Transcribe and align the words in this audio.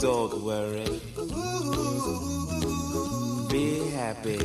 Don't 0.00 0.44
worry. 0.44 0.84
Be 3.50 3.80
happy. 3.96 4.38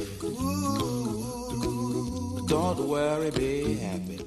Don't 2.48 2.80
worry, 2.88 3.30
be 3.30 3.78
happy. 3.84 4.18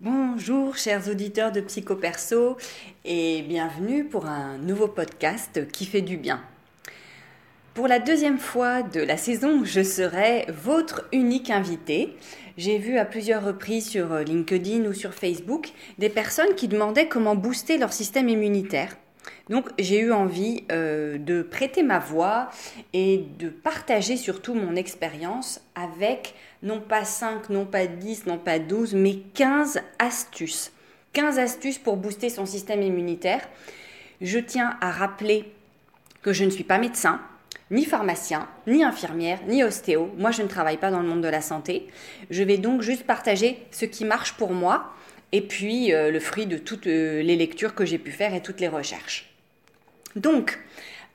Bonjour 0.00 0.76
chers 0.76 1.08
auditeurs 1.08 1.52
de 1.52 1.60
Psycho 1.60 1.94
Perso 1.94 2.56
et 3.04 3.42
bienvenue 3.42 4.04
pour 4.04 4.26
un 4.26 4.58
nouveau 4.58 4.88
podcast 4.88 5.70
qui 5.70 5.86
fait 5.86 6.02
du 6.02 6.16
bien. 6.16 6.42
Pour 7.74 7.88
la 7.88 8.00
deuxième 8.00 8.38
fois 8.38 8.82
de 8.82 9.00
la 9.00 9.16
saison, 9.16 9.64
je 9.64 9.82
serai 9.82 10.46
votre 10.48 11.08
unique 11.12 11.48
invité. 11.48 12.16
J'ai 12.56 12.78
vu 12.78 12.98
à 12.98 13.04
plusieurs 13.04 13.44
reprises 13.44 13.88
sur 13.88 14.14
LinkedIn 14.18 14.84
ou 14.84 14.92
sur 14.92 15.14
Facebook 15.14 15.70
des 15.98 16.08
personnes 16.08 16.54
qui 16.54 16.68
demandaient 16.68 17.08
comment 17.08 17.34
booster 17.34 17.78
leur 17.78 17.92
système 17.92 18.28
immunitaire. 18.28 18.96
Donc 19.48 19.68
j'ai 19.78 20.00
eu 20.00 20.12
envie 20.12 20.64
euh, 20.70 21.18
de 21.18 21.42
prêter 21.42 21.82
ma 21.82 21.98
voix 21.98 22.50
et 22.92 23.24
de 23.38 23.48
partager 23.48 24.16
surtout 24.16 24.54
mon 24.54 24.76
expérience 24.76 25.60
avec 25.74 26.34
non 26.62 26.80
pas 26.80 27.04
5, 27.04 27.50
non 27.50 27.66
pas 27.66 27.86
10, 27.86 28.26
non 28.26 28.38
pas 28.38 28.58
12, 28.58 28.94
mais 28.94 29.18
15 29.34 29.80
astuces. 29.98 30.72
15 31.12 31.38
astuces 31.38 31.78
pour 31.78 31.96
booster 31.96 32.30
son 32.30 32.46
système 32.46 32.82
immunitaire. 32.82 33.46
Je 34.20 34.38
tiens 34.38 34.76
à 34.80 34.90
rappeler 34.90 35.52
que 36.22 36.32
je 36.32 36.44
ne 36.44 36.50
suis 36.50 36.64
pas 36.64 36.78
médecin, 36.78 37.20
ni 37.72 37.84
pharmacien, 37.84 38.48
ni 38.68 38.84
infirmière, 38.84 39.40
ni 39.48 39.64
ostéo. 39.64 40.10
Moi, 40.16 40.30
je 40.30 40.42
ne 40.42 40.46
travaille 40.46 40.76
pas 40.76 40.90
dans 40.90 41.00
le 41.00 41.08
monde 41.08 41.22
de 41.22 41.28
la 41.28 41.40
santé. 41.40 41.88
Je 42.30 42.44
vais 42.44 42.58
donc 42.58 42.82
juste 42.82 43.04
partager 43.04 43.66
ce 43.72 43.86
qui 43.86 44.04
marche 44.04 44.34
pour 44.34 44.52
moi 44.52 44.92
et 45.32 45.40
puis 45.40 45.92
euh, 45.92 46.10
le 46.10 46.20
fruit 46.20 46.46
de 46.46 46.58
toutes 46.58 46.86
euh, 46.86 47.22
les 47.22 47.34
lectures 47.34 47.74
que 47.74 47.84
j'ai 47.84 47.98
pu 47.98 48.12
faire 48.12 48.34
et 48.34 48.42
toutes 48.42 48.60
les 48.60 48.68
recherches. 48.68 49.34
Donc, 50.14 50.60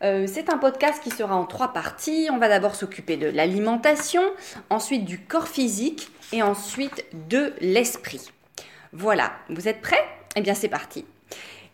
euh, 0.03 0.25
c'est 0.27 0.49
un 0.49 0.57
podcast 0.57 1.01
qui 1.03 1.11
sera 1.11 1.35
en 1.35 1.45
trois 1.45 1.73
parties. 1.73 2.27
On 2.31 2.39
va 2.39 2.49
d'abord 2.49 2.75
s'occuper 2.75 3.17
de 3.17 3.27
l'alimentation, 3.27 4.23
ensuite 4.71 5.05
du 5.05 5.19
corps 5.19 5.47
physique 5.47 6.09
et 6.33 6.41
ensuite 6.41 7.05
de 7.29 7.53
l'esprit. 7.61 8.31
Voilà, 8.93 9.33
vous 9.49 9.67
êtes 9.67 9.81
prêts? 9.81 10.03
Eh 10.35 10.41
bien, 10.41 10.55
c'est 10.55 10.69
parti. 10.69 11.05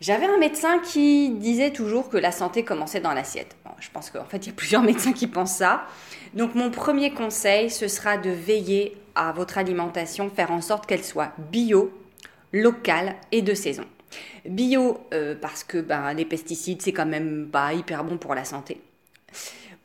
J'avais 0.04 0.26
un 0.26 0.38
médecin 0.38 0.80
qui 0.80 1.30
disait 1.30 1.72
toujours 1.72 2.10
que 2.10 2.18
la 2.18 2.34
santé 2.34 2.66
commençait 2.66 3.00
dans 3.00 3.14
l'assiette. 3.14 3.56
je 3.80 3.90
pense 3.90 4.10
qu'en 4.10 4.26
fait, 4.26 4.46
il 4.46 4.48
y 4.48 4.50
a 4.50 4.54
plusieurs 4.58 4.84
médecins 4.84 5.14
qui 5.14 5.28
pensent 5.28 5.56
ça. 5.56 5.86
Donc, 6.34 6.56
mon 6.56 6.72
premier 6.72 7.14
conseil, 7.14 7.70
ce 7.70 7.88
sera 7.88 8.18
de 8.18 8.30
veiller 8.30 8.98
à 9.16 9.32
votre 9.32 9.58
alimentation, 9.58 10.30
faire 10.30 10.52
en 10.52 10.60
sorte 10.60 10.88
qu'elle 10.88 11.06
soit 11.06 11.32
bio, 11.38 11.90
locale 12.52 13.16
et 13.32 13.42
de 13.42 13.54
saison. 13.54 13.86
Bio, 14.44 15.00
euh, 15.14 15.36
parce 15.40 15.64
que 15.64 15.78
ben, 15.78 16.14
les 16.14 16.26
pesticides, 16.26 16.82
c'est 16.82 16.92
quand 16.92 17.06
même 17.06 17.48
pas 17.50 17.74
hyper 17.74 18.04
bon 18.04 18.18
pour 18.18 18.36
la 18.36 18.44
santé. 18.44 18.82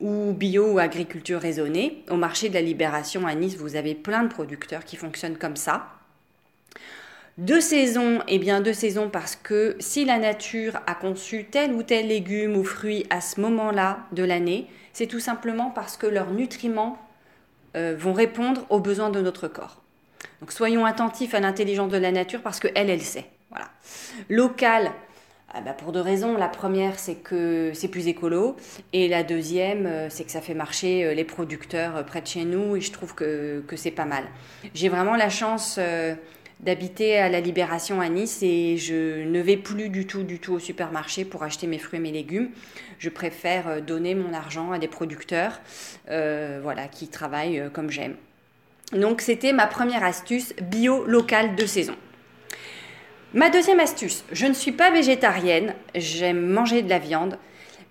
Ou 0.01 0.33
bio 0.33 0.73
ou 0.73 0.79
agriculture 0.79 1.39
raisonnée. 1.39 2.03
Au 2.09 2.17
marché 2.17 2.49
de 2.49 2.55
la 2.55 2.61
libération 2.61 3.25
à 3.25 3.35
Nice, 3.35 3.55
vous 3.55 3.77
avez 3.77 3.95
plein 3.95 4.23
de 4.23 4.27
producteurs 4.27 4.83
qui 4.83 4.97
fonctionnent 4.97 5.37
comme 5.37 5.55
ça. 5.55 5.98
Deux 7.39 7.61
saisons, 7.61 8.19
eh 8.27 8.37
bien 8.37 8.59
deux 8.59 8.73
saisons 8.73 9.09
parce 9.09 9.37
que 9.37 9.77
si 9.79 10.03
la 10.03 10.17
nature 10.17 10.81
a 10.87 10.93
conçu 10.93 11.45
tel 11.49 11.71
ou 11.71 11.83
tel 11.83 12.09
légume 12.09 12.57
ou 12.57 12.65
fruit 12.65 13.05
à 13.09 13.21
ce 13.21 13.39
moment-là 13.39 13.99
de 14.11 14.23
l'année, 14.25 14.67
c'est 14.91 15.07
tout 15.07 15.21
simplement 15.21 15.69
parce 15.69 15.95
que 15.95 16.05
leurs 16.05 16.31
nutriments 16.31 16.97
euh, 17.77 17.95
vont 17.97 18.11
répondre 18.11 18.65
aux 18.69 18.81
besoins 18.81 19.09
de 19.09 19.21
notre 19.21 19.47
corps. 19.47 19.81
Donc 20.41 20.51
soyons 20.51 20.83
attentifs 20.83 21.33
à 21.33 21.39
l'intelligence 21.39 21.89
de 21.89 21.97
la 21.97 22.11
nature 22.11 22.41
parce 22.41 22.59
qu'elle, 22.59 22.89
elle 22.89 23.01
sait. 23.01 23.23
Voilà. 23.51 23.69
Local, 24.27 24.91
ah 25.53 25.61
bah, 25.61 25.71
pour 25.71 25.93
deux 25.93 26.01
raisons. 26.01 26.35
La 26.35 26.49
première, 26.49 26.99
c'est 26.99 27.15
que 27.15 27.71
c'est 27.73 27.87
plus 27.87 28.09
écolo. 28.09 28.57
Et 28.91 29.07
la 29.07 29.23
deuxième, 29.23 29.85
euh, 29.85 30.09
c'est 30.09 30.25
que 30.25 30.31
ça 30.31 30.41
fait 30.41 30.53
marcher 30.53 31.05
euh, 31.05 31.13
les 31.13 31.23
producteurs 31.23 32.05
près 32.05 32.19
de 32.19 32.27
chez 32.27 32.43
nous. 32.43 32.75
Et 32.75 32.81
je 32.81 32.91
trouve 32.91 33.15
que, 33.15 33.63
que 33.65 33.77
c'est 33.77 33.91
pas 33.91 34.03
mal. 34.03 34.25
J'ai 34.73 34.89
vraiment 34.89 35.15
la 35.15 35.29
chance 35.29 35.79
d'habiter 36.59 37.17
à 37.17 37.29
la 37.29 37.39
Libération 37.39 38.01
à 38.01 38.09
Nice 38.09 38.39
et 38.41 38.77
je 38.77 39.23
ne 39.23 39.39
vais 39.39 39.57
plus 39.57 39.89
du 39.89 40.05
tout, 40.05 40.23
du 40.23 40.39
tout 40.39 40.53
au 40.53 40.59
supermarché 40.59 41.23
pour 41.25 41.43
acheter 41.43 41.67
mes 41.67 41.79
fruits 41.79 41.99
et 41.99 42.01
mes 42.01 42.11
légumes. 42.11 42.49
Je 42.97 43.09
préfère 43.09 43.67
euh, 43.67 43.81
donner 43.81 44.13
mon 44.15 44.33
argent 44.33 44.71
à 44.71 44.79
des 44.79 44.87
producteurs, 44.87 45.61
euh, 46.09 46.59
voilà, 46.61 46.87
qui 46.87 47.07
travaillent 47.07 47.59
euh, 47.59 47.69
comme 47.69 47.89
j'aime. 47.89 48.15
Donc 48.91 49.21
c'était 49.21 49.53
ma 49.53 49.67
première 49.67 50.03
astuce 50.03 50.53
bio 50.61 51.05
local 51.05 51.55
de 51.55 51.65
saison. 51.65 51.95
Ma 53.33 53.49
deuxième 53.49 53.79
astuce, 53.79 54.25
je 54.31 54.47
ne 54.47 54.53
suis 54.53 54.71
pas 54.71 54.89
végétarienne, 54.89 55.75
j'aime 55.93 56.47
manger 56.47 56.81
de 56.81 56.89
la 56.89 56.97
viande, 56.97 57.37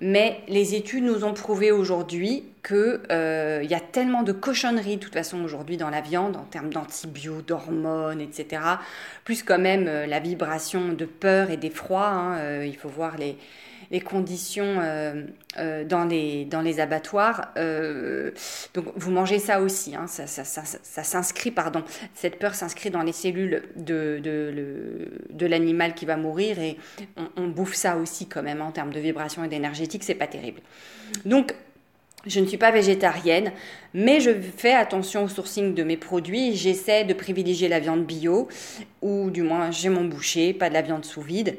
mais 0.00 0.40
les 0.48 0.74
études 0.74 1.04
nous 1.04 1.24
ont 1.24 1.32
prouvé 1.32 1.70
aujourd'hui 1.70 2.44
qu'il 2.68 3.00
euh, 3.10 3.64
y 3.64 3.74
a 3.74 3.80
tellement 3.80 4.22
de 4.22 4.32
cochonneries, 4.32 4.96
de 4.96 5.02
toute 5.02 5.14
façon, 5.14 5.42
aujourd'hui 5.42 5.78
dans 5.78 5.88
la 5.88 6.02
viande, 6.02 6.36
en 6.36 6.44
termes 6.44 6.70
d'antibiotiques, 6.70 7.48
d'hormones, 7.48 8.20
etc. 8.20 8.62
Plus 9.24 9.42
quand 9.42 9.58
même 9.58 9.86
euh, 9.88 10.06
la 10.06 10.20
vibration 10.20 10.92
de 10.92 11.04
peur 11.06 11.50
et 11.50 11.56
d'effroi. 11.56 12.06
Hein, 12.06 12.38
euh, 12.38 12.66
il 12.66 12.76
faut 12.76 12.90
voir 12.90 13.16
les, 13.16 13.38
conditions 14.00 14.82
dans, 15.56 16.04
les, 16.04 16.80
abattoirs. 16.80 17.54
Donc 18.74 18.84
vous 18.96 19.10
mangez 19.10 19.38
ça 19.38 19.62
aussi, 19.62 19.96
hein, 19.96 20.06
ça, 20.06 20.26
s'inscrit, 21.04 21.50
pardon, 21.50 21.82
cette 22.14 22.38
peur 22.38 22.54
s'inscrit 22.54 22.90
dans 22.90 23.02
les 23.02 23.12
cellules 23.12 23.62
de, 23.76 25.46
l'animal 25.46 25.94
qui 25.94 26.04
va 26.04 26.18
mourir 26.18 26.58
et 26.58 26.76
on, 27.36 27.48
bouffe 27.48 27.74
ça 27.74 27.96
aussi 27.96 28.26
quand 28.26 28.42
même 28.42 28.60
en 28.60 28.72
termes 28.72 28.92
de 28.92 29.00
vibration 29.00 29.42
et 29.42 29.48
d'énergétique, 29.48 30.04
c'est 30.04 30.14
pas 30.14 30.26
terrible. 30.26 30.60
Donc 31.24 31.54
je 32.28 32.40
ne 32.40 32.46
suis 32.46 32.58
pas 32.58 32.70
végétarienne, 32.70 33.52
mais 33.94 34.20
je 34.20 34.30
fais 34.56 34.72
attention 34.72 35.24
au 35.24 35.28
sourcing 35.28 35.74
de 35.74 35.82
mes 35.82 35.96
produits. 35.96 36.54
J'essaie 36.54 37.04
de 37.04 37.14
privilégier 37.14 37.68
la 37.68 37.80
viande 37.80 38.04
bio, 38.04 38.48
ou 39.02 39.30
du 39.30 39.42
moins 39.42 39.70
j'ai 39.70 39.88
mon 39.88 40.04
boucher, 40.04 40.52
pas 40.52 40.68
de 40.68 40.74
la 40.74 40.82
viande 40.82 41.04
sous 41.04 41.22
vide. 41.22 41.56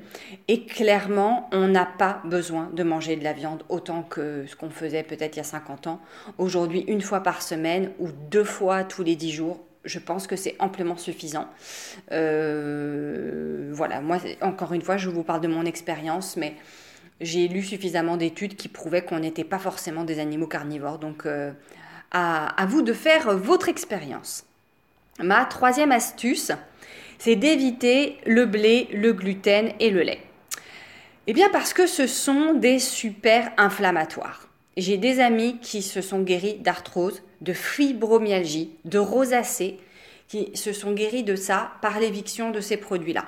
Et 0.47 0.66
clairement, 0.66 1.50
on 1.52 1.68
n'a 1.68 1.85
pas 1.85 2.22
besoin 2.25 2.69
de 2.74 2.84
manger 2.84 3.16
de 3.16 3.24
la 3.24 3.34
viande 3.34 3.63
autant 3.69 4.03
que 4.03 4.46
ce 4.47 4.56
qu'on 4.56 4.69
faisait 4.69 5.03
peut-être 5.03 5.35
il 5.35 5.40
y 5.40 5.41
a 5.41 5.44
50 5.44 5.88
ans. 5.88 6.00
Aujourd'hui, 6.38 6.86
une 6.88 7.01
fois 7.01 7.22
par 7.22 7.41
semaine 7.41 7.91
ou 8.00 8.09
deux 8.30 8.44
fois 8.44 8.84
tous 8.84 9.03
les 9.03 9.16
10 9.16 9.31
jours, 9.31 9.59
je 9.86 10.00
pense 10.00 10.28
que 10.28 10.36
c'est 10.36 10.56
amplement 10.59 10.97
suffisant. 10.97 11.47
Euh, 12.12 13.69
voilà, 13.72 14.01
moi, 14.01 14.18
encore 14.41 14.74
une 14.74 14.81
fois, 14.81 14.97
je 14.97 15.09
vous 15.09 15.24
parle 15.24 15.41
de 15.41 15.47
mon 15.47 15.66
expérience, 15.66 16.36
mais 16.38 16.53
j'ai 17.22 17.47
lu 17.47 17.63
suffisamment 17.63 18.18
d'études 18.18 18.56
qui 18.56 18.68
prouvaient 18.68 19.03
qu'on 19.03 19.19
n'était 19.19 19.44
pas 19.44 19.59
forcément 19.59 20.03
des 20.03 20.19
animaux 20.19 20.47
carnivores. 20.47 21.00
Donc, 21.00 21.25
euh, 21.25 21.52
à, 22.12 22.66
vous 22.68 22.81
de 22.81 22.94
faire 22.94 23.38
votre 23.38 23.69
expérience. 23.69 24.46
Ma 25.19 25.46
troisième 25.46 25.91
astuce, 25.91 26.52
c'est 27.18 27.35
d'éviter 27.35 28.18
le 28.25 28.46
blé, 28.46 28.88
le 28.94 29.13
gluten 29.13 29.74
et 29.80 29.90
le 29.90 30.02
lait. 30.02 30.22
Eh 31.28 31.34
bien 31.34 31.50
parce 31.52 31.74
que 31.74 31.85
ce 31.85 32.07
sont 32.07 32.53
des 32.53 32.80
super 32.80 33.51
inflammatoires. 33.57 34.47
J'ai 34.78 34.97
des 34.97 35.19
amis 35.19 35.59
qui 35.59 35.81
se 35.81 36.01
sont 36.01 36.22
guéris 36.22 36.56
d'arthrose, 36.56 37.22
de 37.41 37.53
fibromyalgie, 37.53 38.72
de 38.86 38.97
rosacée, 38.97 39.78
qui 40.28 40.51
se 40.56 40.74
sont 40.74 40.94
guéris 40.94 41.24
de 41.24 41.36
ça 41.36 41.74
par 41.81 42.00
l'éviction 42.00 42.51
de 42.51 42.62
ces 42.62 42.78
produits-là. 42.78 43.25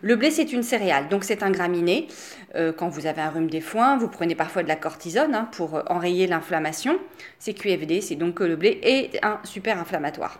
Le 0.00 0.16
blé, 0.16 0.30
c'est 0.30 0.52
une 0.52 0.62
céréale, 0.62 1.08
donc 1.08 1.24
c'est 1.24 1.42
un 1.42 1.50
graminé. 1.50 2.08
Euh, 2.54 2.72
quand 2.72 2.88
vous 2.88 3.06
avez 3.06 3.20
un 3.20 3.30
rhume 3.30 3.50
des 3.50 3.60
foins, 3.60 3.96
vous 3.98 4.08
prenez 4.08 4.34
parfois 4.34 4.62
de 4.62 4.68
la 4.68 4.76
cortisone 4.76 5.34
hein, 5.34 5.48
pour 5.52 5.76
euh, 5.76 5.82
enrayer 5.86 6.26
l'inflammation. 6.26 6.98
C'est 7.38 7.52
QFD, 7.52 8.00
c'est 8.00 8.14
donc 8.14 8.34
que 8.34 8.44
le 8.44 8.56
blé 8.56 8.80
est 8.82 9.22
un 9.24 9.40
super 9.44 9.78
inflammatoire. 9.78 10.38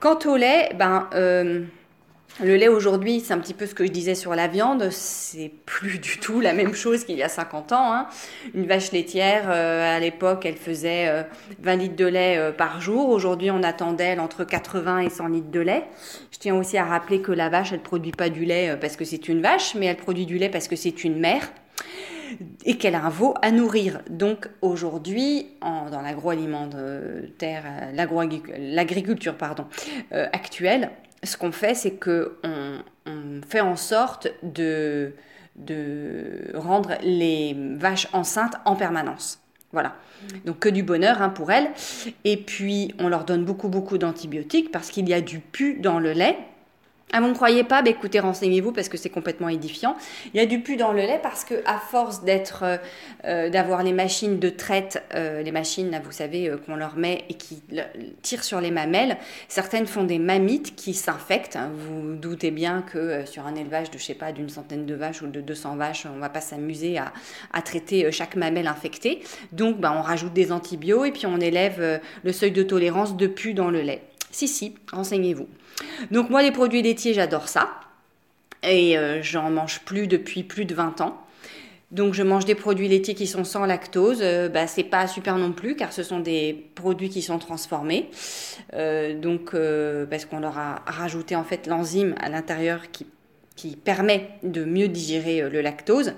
Quant 0.00 0.18
au 0.26 0.36
lait, 0.36 0.70
ben, 0.76 1.08
euh, 1.14 1.64
le 2.42 2.56
lait 2.56 2.66
aujourd'hui, 2.66 3.20
c'est 3.20 3.32
un 3.32 3.38
petit 3.38 3.54
peu 3.54 3.64
ce 3.64 3.76
que 3.76 3.86
je 3.86 3.92
disais 3.92 4.16
sur 4.16 4.34
la 4.34 4.48
viande, 4.48 4.88
c'est 4.90 5.52
plus 5.66 6.00
du 6.00 6.18
tout 6.18 6.40
la 6.40 6.52
même 6.52 6.74
chose 6.74 7.04
qu'il 7.04 7.16
y 7.16 7.22
a 7.22 7.28
50 7.28 7.70
ans. 7.72 7.92
Hein. 7.92 8.08
Une 8.54 8.66
vache 8.66 8.90
laitière, 8.90 9.44
euh, 9.48 9.96
à 9.96 10.00
l'époque, 10.00 10.44
elle 10.44 10.56
faisait 10.56 11.26
20 11.60 11.72
euh, 11.72 11.76
litres 11.76 11.94
de 11.94 12.06
lait 12.06 12.36
euh, 12.36 12.50
par 12.50 12.80
jour. 12.80 13.10
Aujourd'hui, 13.10 13.52
on 13.52 13.62
attendait 13.62 14.18
entre 14.18 14.42
80 14.42 14.98
et 15.00 15.10
100 15.10 15.28
litres 15.28 15.50
de 15.52 15.60
lait. 15.60 15.84
Je 16.32 16.38
tiens 16.38 16.56
aussi 16.56 16.76
à 16.76 16.84
rappeler 16.84 17.20
que 17.20 17.30
la 17.30 17.48
vache, 17.48 17.72
elle 17.72 17.78
ne 17.78 17.84
produit 17.84 18.10
pas 18.10 18.30
du 18.30 18.44
lait 18.44 18.76
parce 18.80 18.96
que 18.96 19.04
c'est 19.04 19.28
une 19.28 19.40
vache, 19.40 19.76
mais 19.76 19.86
elle 19.86 19.96
produit 19.96 20.26
du 20.26 20.36
lait 20.36 20.48
parce 20.48 20.66
que 20.66 20.74
c'est 20.74 21.04
une 21.04 21.20
mère 21.20 21.48
et 22.64 22.78
qu'elle 22.78 22.96
a 22.96 23.04
un 23.04 23.10
veau 23.10 23.34
à 23.42 23.52
nourrir. 23.52 24.00
Donc 24.10 24.48
aujourd'hui, 24.60 25.46
dans 25.60 26.00
l'agroalimentaire, 26.00 27.64
l'agriculture 28.58 29.36
pardon, 29.36 29.66
actuelle, 30.10 30.90
ce 31.24 31.36
qu'on 31.36 31.52
fait, 31.52 31.74
c'est 31.74 31.92
que 31.92 32.36
on, 32.44 33.40
fait 33.46 33.60
en 33.60 33.76
sorte 33.76 34.28
de, 34.42 35.12
de 35.56 36.52
rendre 36.54 36.92
les 37.02 37.56
vaches 37.76 38.08
enceintes 38.12 38.54
en 38.64 38.76
permanence. 38.76 39.40
Voilà. 39.72 39.96
Donc 40.46 40.60
que 40.60 40.68
du 40.68 40.82
bonheur 40.82 41.20
hein, 41.20 41.28
pour 41.28 41.50
elles. 41.50 41.70
Et 42.24 42.36
puis 42.36 42.94
on 42.98 43.08
leur 43.08 43.24
donne 43.24 43.44
beaucoup 43.44 43.68
beaucoup 43.68 43.98
d'antibiotiques 43.98 44.70
parce 44.70 44.90
qu'il 44.90 45.08
y 45.08 45.14
a 45.14 45.20
du 45.20 45.40
pu 45.40 45.74
dans 45.74 45.98
le 45.98 46.12
lait. 46.12 46.38
Ah, 47.12 47.20
vous 47.20 47.28
ne 47.28 47.34
croyez 47.34 47.62
pas? 47.62 47.82
Bah, 47.82 47.90
Écoutez, 47.90 48.18
renseignez-vous 48.18 48.72
parce 48.72 48.88
que 48.88 48.96
c'est 48.96 49.10
complètement 49.10 49.48
édifiant. 49.48 49.96
Il 50.32 50.40
y 50.40 50.40
a 50.40 50.46
du 50.46 50.60
pu 50.60 50.76
dans 50.76 50.92
le 50.92 51.00
lait 51.00 51.20
parce 51.22 51.44
que 51.44 51.62
à 51.64 51.78
force 51.78 52.24
d'être, 52.24 52.64
euh, 52.64 52.76
euh, 53.24 53.50
d'avoir 53.50 53.84
les 53.84 53.92
machines 53.92 54.40
de 54.40 54.48
traite, 54.48 55.00
euh, 55.14 55.40
les 55.42 55.52
machines, 55.52 55.90
là, 55.92 56.00
vous 56.00 56.10
savez, 56.10 56.52
qu'on 56.66 56.74
leur 56.74 56.96
met 56.96 57.24
et 57.28 57.34
qui 57.34 57.62
tirent 58.22 58.42
sur 58.42 58.60
les 58.60 58.72
mamelles, 58.72 59.16
certaines 59.46 59.86
font 59.86 60.02
des 60.02 60.18
mammites 60.18 60.74
qui 60.74 60.92
s'infectent. 60.92 61.54
Hein. 61.54 61.70
Vous 61.74 62.16
doutez 62.16 62.50
bien 62.50 62.82
que 62.82 63.24
sur 63.26 63.46
un 63.46 63.54
élevage 63.54 63.92
de, 63.92 63.98
je 63.98 64.02
sais 64.02 64.14
pas, 64.14 64.32
d'une 64.32 64.48
centaine 64.48 64.84
de 64.84 64.94
vaches 64.94 65.22
ou 65.22 65.28
de 65.28 65.40
200 65.40 65.76
vaches, 65.76 66.06
on 66.06 66.16
ne 66.16 66.20
va 66.20 66.30
pas 66.30 66.40
s'amuser 66.40 66.98
à, 66.98 67.12
à, 67.52 67.62
traiter 67.62 68.10
chaque 68.10 68.34
mamelle 68.34 68.66
infectée. 68.66 69.22
Donc, 69.52 69.78
bah, 69.78 69.94
on 69.96 70.02
rajoute 70.02 70.32
des 70.32 70.50
antibiotiques 70.50 70.74
et 70.84 71.12
puis 71.12 71.26
on 71.26 71.38
élève 71.38 72.00
le 72.24 72.32
seuil 72.32 72.50
de 72.50 72.62
tolérance 72.62 73.16
de 73.16 73.26
pu 73.26 73.54
dans 73.54 73.70
le 73.70 73.82
lait. 73.82 74.02
Si, 74.32 74.48
si, 74.48 74.74
renseignez-vous. 74.92 75.46
Donc 76.10 76.30
moi, 76.30 76.42
les 76.42 76.52
produits 76.52 76.82
laitiers, 76.82 77.14
j'adore 77.14 77.48
ça. 77.48 77.70
Et 78.62 78.96
euh, 78.96 79.22
j'en 79.22 79.50
mange 79.50 79.80
plus 79.80 80.06
depuis 80.06 80.42
plus 80.42 80.64
de 80.64 80.74
20 80.74 81.00
ans. 81.00 81.20
Donc 81.90 82.14
je 82.14 82.22
mange 82.22 82.44
des 82.44 82.54
produits 82.54 82.88
laitiers 82.88 83.14
qui 83.14 83.26
sont 83.26 83.44
sans 83.44 83.66
lactose. 83.66 84.20
Euh, 84.22 84.48
bah, 84.48 84.66
c'est 84.66 84.84
pas 84.84 85.06
super 85.06 85.36
non 85.36 85.52
plus 85.52 85.76
car 85.76 85.92
ce 85.92 86.02
sont 86.02 86.18
des 86.18 86.66
produits 86.74 87.10
qui 87.10 87.22
sont 87.22 87.38
transformés. 87.38 88.10
Euh, 88.72 89.18
donc 89.18 89.54
parce 90.10 90.24
qu'on 90.24 90.40
leur 90.40 90.58
a 90.58 90.82
rajouté 90.86 91.36
en 91.36 91.44
fait 91.44 91.66
l'enzyme 91.66 92.14
à 92.20 92.28
l'intérieur 92.28 92.90
qui, 92.90 93.06
qui 93.54 93.76
permet 93.76 94.30
de 94.42 94.64
mieux 94.64 94.88
digérer 94.88 95.48
le 95.48 95.60
lactose. 95.60 96.14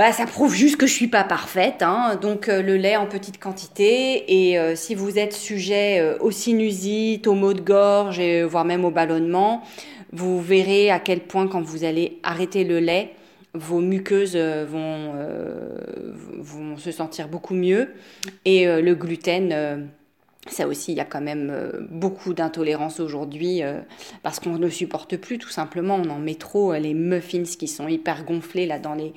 Bah, 0.00 0.12
ça 0.12 0.24
prouve 0.24 0.54
juste 0.54 0.78
que 0.78 0.86
je 0.86 0.94
suis 0.94 1.08
pas 1.08 1.24
parfaite. 1.24 1.82
Hein. 1.82 2.18
Donc 2.22 2.48
euh, 2.48 2.62
le 2.62 2.78
lait 2.78 2.96
en 2.96 3.04
petite 3.04 3.38
quantité. 3.38 4.48
Et 4.48 4.58
euh, 4.58 4.74
si 4.74 4.94
vous 4.94 5.18
êtes 5.18 5.34
sujet 5.34 6.00
euh, 6.00 6.16
aux 6.20 6.30
sinusites, 6.30 7.26
aux 7.26 7.34
maux 7.34 7.52
de 7.52 7.60
gorge, 7.60 8.18
voire 8.18 8.64
même 8.64 8.86
au 8.86 8.90
ballonnement, 8.90 9.62
vous 10.10 10.40
verrez 10.40 10.90
à 10.90 11.00
quel 11.00 11.20
point 11.20 11.48
quand 11.48 11.60
vous 11.60 11.84
allez 11.84 12.18
arrêter 12.22 12.64
le 12.64 12.78
lait, 12.80 13.10
vos 13.52 13.80
muqueuses 13.80 14.38
vont 14.38 15.12
se 16.78 16.92
sentir 16.92 17.28
beaucoup 17.28 17.52
mieux. 17.52 17.90
Et 18.46 18.64
le 18.64 18.94
gluten 18.94 19.90
ça 20.48 20.66
aussi, 20.66 20.92
il 20.92 20.96
y 20.96 21.00
a 21.00 21.04
quand 21.04 21.20
même 21.20 21.50
euh, 21.50 21.86
beaucoup 21.90 22.32
d'intolérance 22.32 22.98
aujourd'hui 22.98 23.62
euh, 23.62 23.80
parce 24.22 24.40
qu'on 24.40 24.56
ne 24.56 24.70
supporte 24.70 25.18
plus 25.18 25.36
tout 25.36 25.50
simplement. 25.50 25.96
On 25.96 26.08
en 26.08 26.18
met 26.18 26.34
trop 26.34 26.72
euh, 26.72 26.78
les 26.78 26.94
muffins 26.94 27.42
qui 27.42 27.68
sont 27.68 27.88
hyper 27.88 28.24
gonflés 28.24 28.64
là 28.64 28.78
dans 28.78 28.94
les, 28.94 29.12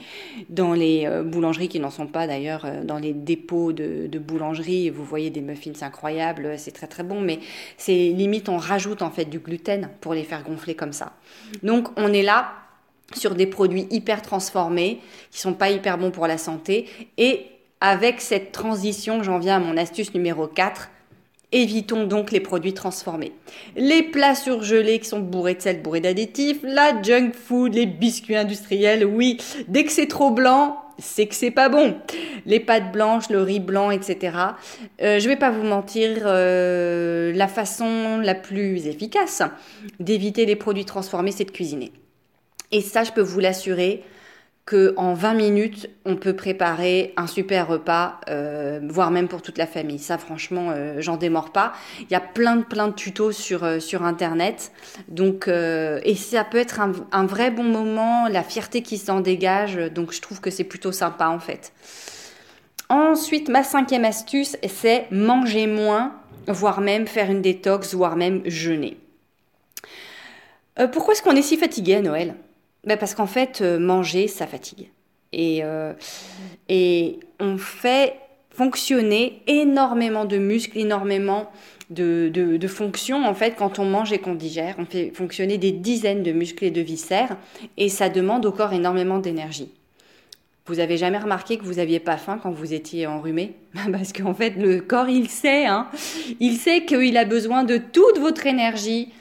dans 0.50 0.74
les 0.74 1.08
boulangeries 1.24 1.70
qui 1.70 1.80
n'en 1.80 1.92
sont 1.92 2.08
pas 2.08 2.28
d'ailleurs, 2.28 2.68
dans 2.84 3.00
les 3.00 3.14
dépôts 3.14 3.72
de, 3.72 4.08
de 4.08 4.20
boulangerie. 4.20 4.90
Vous 4.90 5.06
voyez 5.06 5.30
des 5.30 5.40
muffins 5.40 5.72
incroyables, 5.82 6.56
c'est 6.58 6.72
très 6.72 6.88
très 6.88 7.04
bon, 7.04 7.22
mais 7.22 7.40
c'est 7.78 8.10
limite 8.10 8.50
on 8.50 8.58
rajoute 8.58 9.02
en 9.02 9.10
fait 9.10 9.26
du 9.26 9.40
gluten 9.40 9.90
pour 10.02 10.14
les 10.14 10.24
faire 10.24 10.44
gonfler 10.44 10.76
comme 10.76 10.94
ça. 10.94 11.14
Donc 11.64 11.88
on 11.96 12.12
est 12.12 12.24
là 12.24 12.52
sur 13.16 13.36
des 13.36 13.48
produits 13.48 13.88
hyper 13.92 14.22
transformés 14.22 15.00
qui 15.32 15.40
sont 15.40 15.54
pas 15.54 15.70
hyper 15.70 15.98
bons 15.98 16.12
pour 16.12 16.28
la 16.28 16.38
santé 16.38 16.90
et 17.18 17.46
avec 17.80 18.22
cette 18.22 18.52
transition, 18.52 19.24
j'en 19.24 19.40
viens 19.40 19.58
à 19.58 19.60
mon 19.60 19.76
astuce 19.76 20.14
numéro 20.14 20.48
4, 20.48 20.90
Évitons 21.54 22.06
donc 22.06 22.32
les 22.32 22.40
produits 22.40 22.74
transformés. 22.74 23.32
Les 23.76 24.02
plats 24.02 24.34
surgelés 24.34 24.98
qui 25.00 25.08
sont 25.08 25.20
bourrés 25.20 25.54
de 25.54 25.62
sel, 25.62 25.84
bourrés 25.84 26.02
d'additifs, 26.02 26.58
la 26.64 27.00
junk 27.02 27.32
food, 27.34 27.76
les 27.76 27.86
biscuits 27.86 28.36
industriels, 28.36 29.06
oui, 29.06 29.38
dès 29.68 29.84
que 29.84 29.92
c'est 29.92 30.08
trop 30.08 30.32
blanc, 30.32 30.84
c'est 30.98 31.28
que 31.28 31.36
c'est 31.36 31.52
pas 31.52 31.70
bon. 31.70 31.96
Les 32.48 32.60
pâtes 32.60 32.92
blanches, 32.92 33.30
le 33.30 33.42
riz 33.42 33.60
blanc, 33.60 33.92
etc. 33.92 34.36
Euh, 35.02 35.20
je 35.20 35.30
vais 35.30 35.36
pas 35.36 35.52
vous 35.52 35.64
mentir, 35.64 36.24
euh, 36.26 37.32
la 37.34 37.48
façon 37.48 38.18
la 38.18 38.34
plus 38.36 38.88
efficace 38.88 39.44
d'éviter 40.00 40.48
les 40.48 40.56
produits 40.56 40.86
transformés, 40.86 41.32
c'est 41.32 41.46
de 41.46 41.52
cuisiner. 41.52 41.92
Et 42.72 42.82
ça, 42.82 43.04
je 43.04 43.12
peux 43.12 43.22
vous 43.22 43.40
l'assurer, 43.40 44.04
que 44.66 44.94
en 44.96 45.14
20 45.14 45.34
minutes, 45.34 45.90
on 46.06 46.16
peut 46.16 46.36
préparer 46.36 47.14
un 47.18 47.28
super 47.28 47.68
repas, 47.68 48.22
euh, 48.30 48.80
voire 48.84 49.12
même 49.12 49.28
pour 49.28 49.42
toute 49.42 49.58
la 49.58 49.68
famille. 49.68 50.00
Ça, 50.00 50.18
franchement, 50.18 50.70
euh, 50.72 50.96
j'en 51.00 51.18
démords 51.18 51.52
pas. 51.52 51.74
Il 52.00 52.12
y 52.12 52.16
a 52.16 52.22
plein 52.22 52.56
de 52.56 52.64
plein 52.64 52.88
de 52.88 52.94
tutos 52.94 53.34
sur 53.34 53.66
euh, 53.66 53.80
internet. 54.02 54.72
Donc, 55.10 55.48
et 55.48 56.16
ça 56.16 56.44
peut 56.44 56.58
être 56.58 56.80
un, 56.80 56.94
un, 57.12 57.26
vrai 57.26 57.52
bon 57.52 57.64
moment, 57.64 58.28
la 58.28 58.44
fierté 58.44 58.82
qui 58.82 58.98
s'en 58.98 59.20
dégage. 59.20 59.76
Donc, 59.76 60.14
je 60.14 60.22
trouve 60.22 60.40
que 60.40 60.50
c'est 60.50 60.64
plutôt 60.64 60.92
sympa 60.92 61.28
en 61.28 61.40
fait. 61.40 61.74
Ensuite, 62.90 63.50
ma 63.50 63.64
cinquième 63.64 64.06
astuce, 64.06 64.58
c'est 64.68 65.08
manger 65.12 65.68
moins, 65.68 66.14
voire 66.48 66.82
même 66.82 67.08
faire 67.08 67.30
une 67.30 67.42
détox, 67.42 67.94
voire 67.94 68.16
même 68.16 68.42
jeûner. 68.46 68.98
pourquoi 70.92 71.14
est-ce 71.14 71.22
qu'on 71.22 71.36
est 71.36 71.42
si 71.42 71.58
fatigué 71.58 71.96
à 71.96 72.02
Noël? 72.02 72.36
Ben 72.86 72.98
Parce 72.98 73.16
qu'en 73.16 73.28
fait, 73.28 73.62
euh, 73.62 73.80
manger, 73.80 74.28
ça 74.28 74.48
fatigue. 74.48 74.90
Et, 75.32 75.64
euh, 75.64 75.94
et 76.70 77.20
on 77.40 77.58
fait 77.58 78.16
fonctionner 78.52 79.42
énormément 79.48 80.26
de 80.26 80.38
muscles, 80.38 80.78
énormément 80.78 81.50
de, 81.90 82.30
de, 82.32 82.58
de, 82.58 82.68
fonctions. 82.68 83.26
En 83.26 83.34
fait, 83.34 83.56
quand 83.58 83.80
on 83.80 83.86
mange 83.86 84.14
et 84.14 84.20
qu'on 84.20 84.36
digère, 84.36 84.76
on 84.78 84.86
fait 84.86 85.12
fonctionner 85.14 85.58
des 85.58 85.72
dizaines 85.72 86.24
de 86.24 86.32
muscles 86.32 86.66
et 86.66 86.72
de 86.72 86.82
viscères. 86.82 87.38
Et 87.78 87.90
ça 87.90 88.10
demande 88.10 88.46
au 88.46 88.52
corps 88.52 88.74
énormément 88.74 89.20
d'énergie. 89.20 89.72
Vous 90.66 90.80
avez 90.80 90.96
jamais 90.96 91.18
remarqué 91.18 91.58
que 91.58 91.64
vous 91.64 91.74
n'aviez 91.74 92.00
pas 92.00 92.16
faim 92.16 92.40
quand 92.42 92.52
vous 92.52 92.74
étiez 92.74 93.06
enrhumé? 93.06 93.54
Parce 93.92 94.14
qu'en 94.14 94.34
fait, 94.34 94.52
le 94.52 94.80
corps, 94.80 95.10
il 95.10 95.30
sait, 95.30 95.66
hein 95.66 95.88
il 96.40 96.56
sait 96.58 96.86
qu'il 96.86 97.18
a 97.18 97.26
besoin 97.26 97.64
de 97.64 97.78
toute 97.78 98.20
votre 98.20 98.46
énergie 98.46 99.12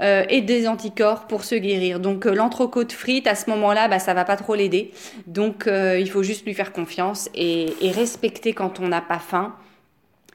euh, 0.00 0.24
et 0.28 0.42
des 0.42 0.68
anticorps 0.68 1.26
pour 1.26 1.44
se 1.44 1.54
guérir. 1.54 2.00
Donc 2.00 2.26
euh, 2.26 2.34
l'entrecôte 2.34 2.92
frite, 2.92 3.26
à 3.26 3.34
ce 3.34 3.48
moment-là, 3.50 3.88
bah, 3.88 3.98
ça 3.98 4.14
va 4.14 4.24
pas 4.24 4.36
trop 4.36 4.54
l'aider. 4.54 4.92
Donc 5.26 5.66
euh, 5.66 5.98
il 5.98 6.10
faut 6.10 6.22
juste 6.22 6.44
lui 6.44 6.54
faire 6.54 6.72
confiance 6.72 7.30
et, 7.34 7.72
respecter 7.94 8.52
quand 8.52 8.80
on 8.80 8.88
n'a 8.88 9.00
pas 9.00 9.18
faim 9.18 9.54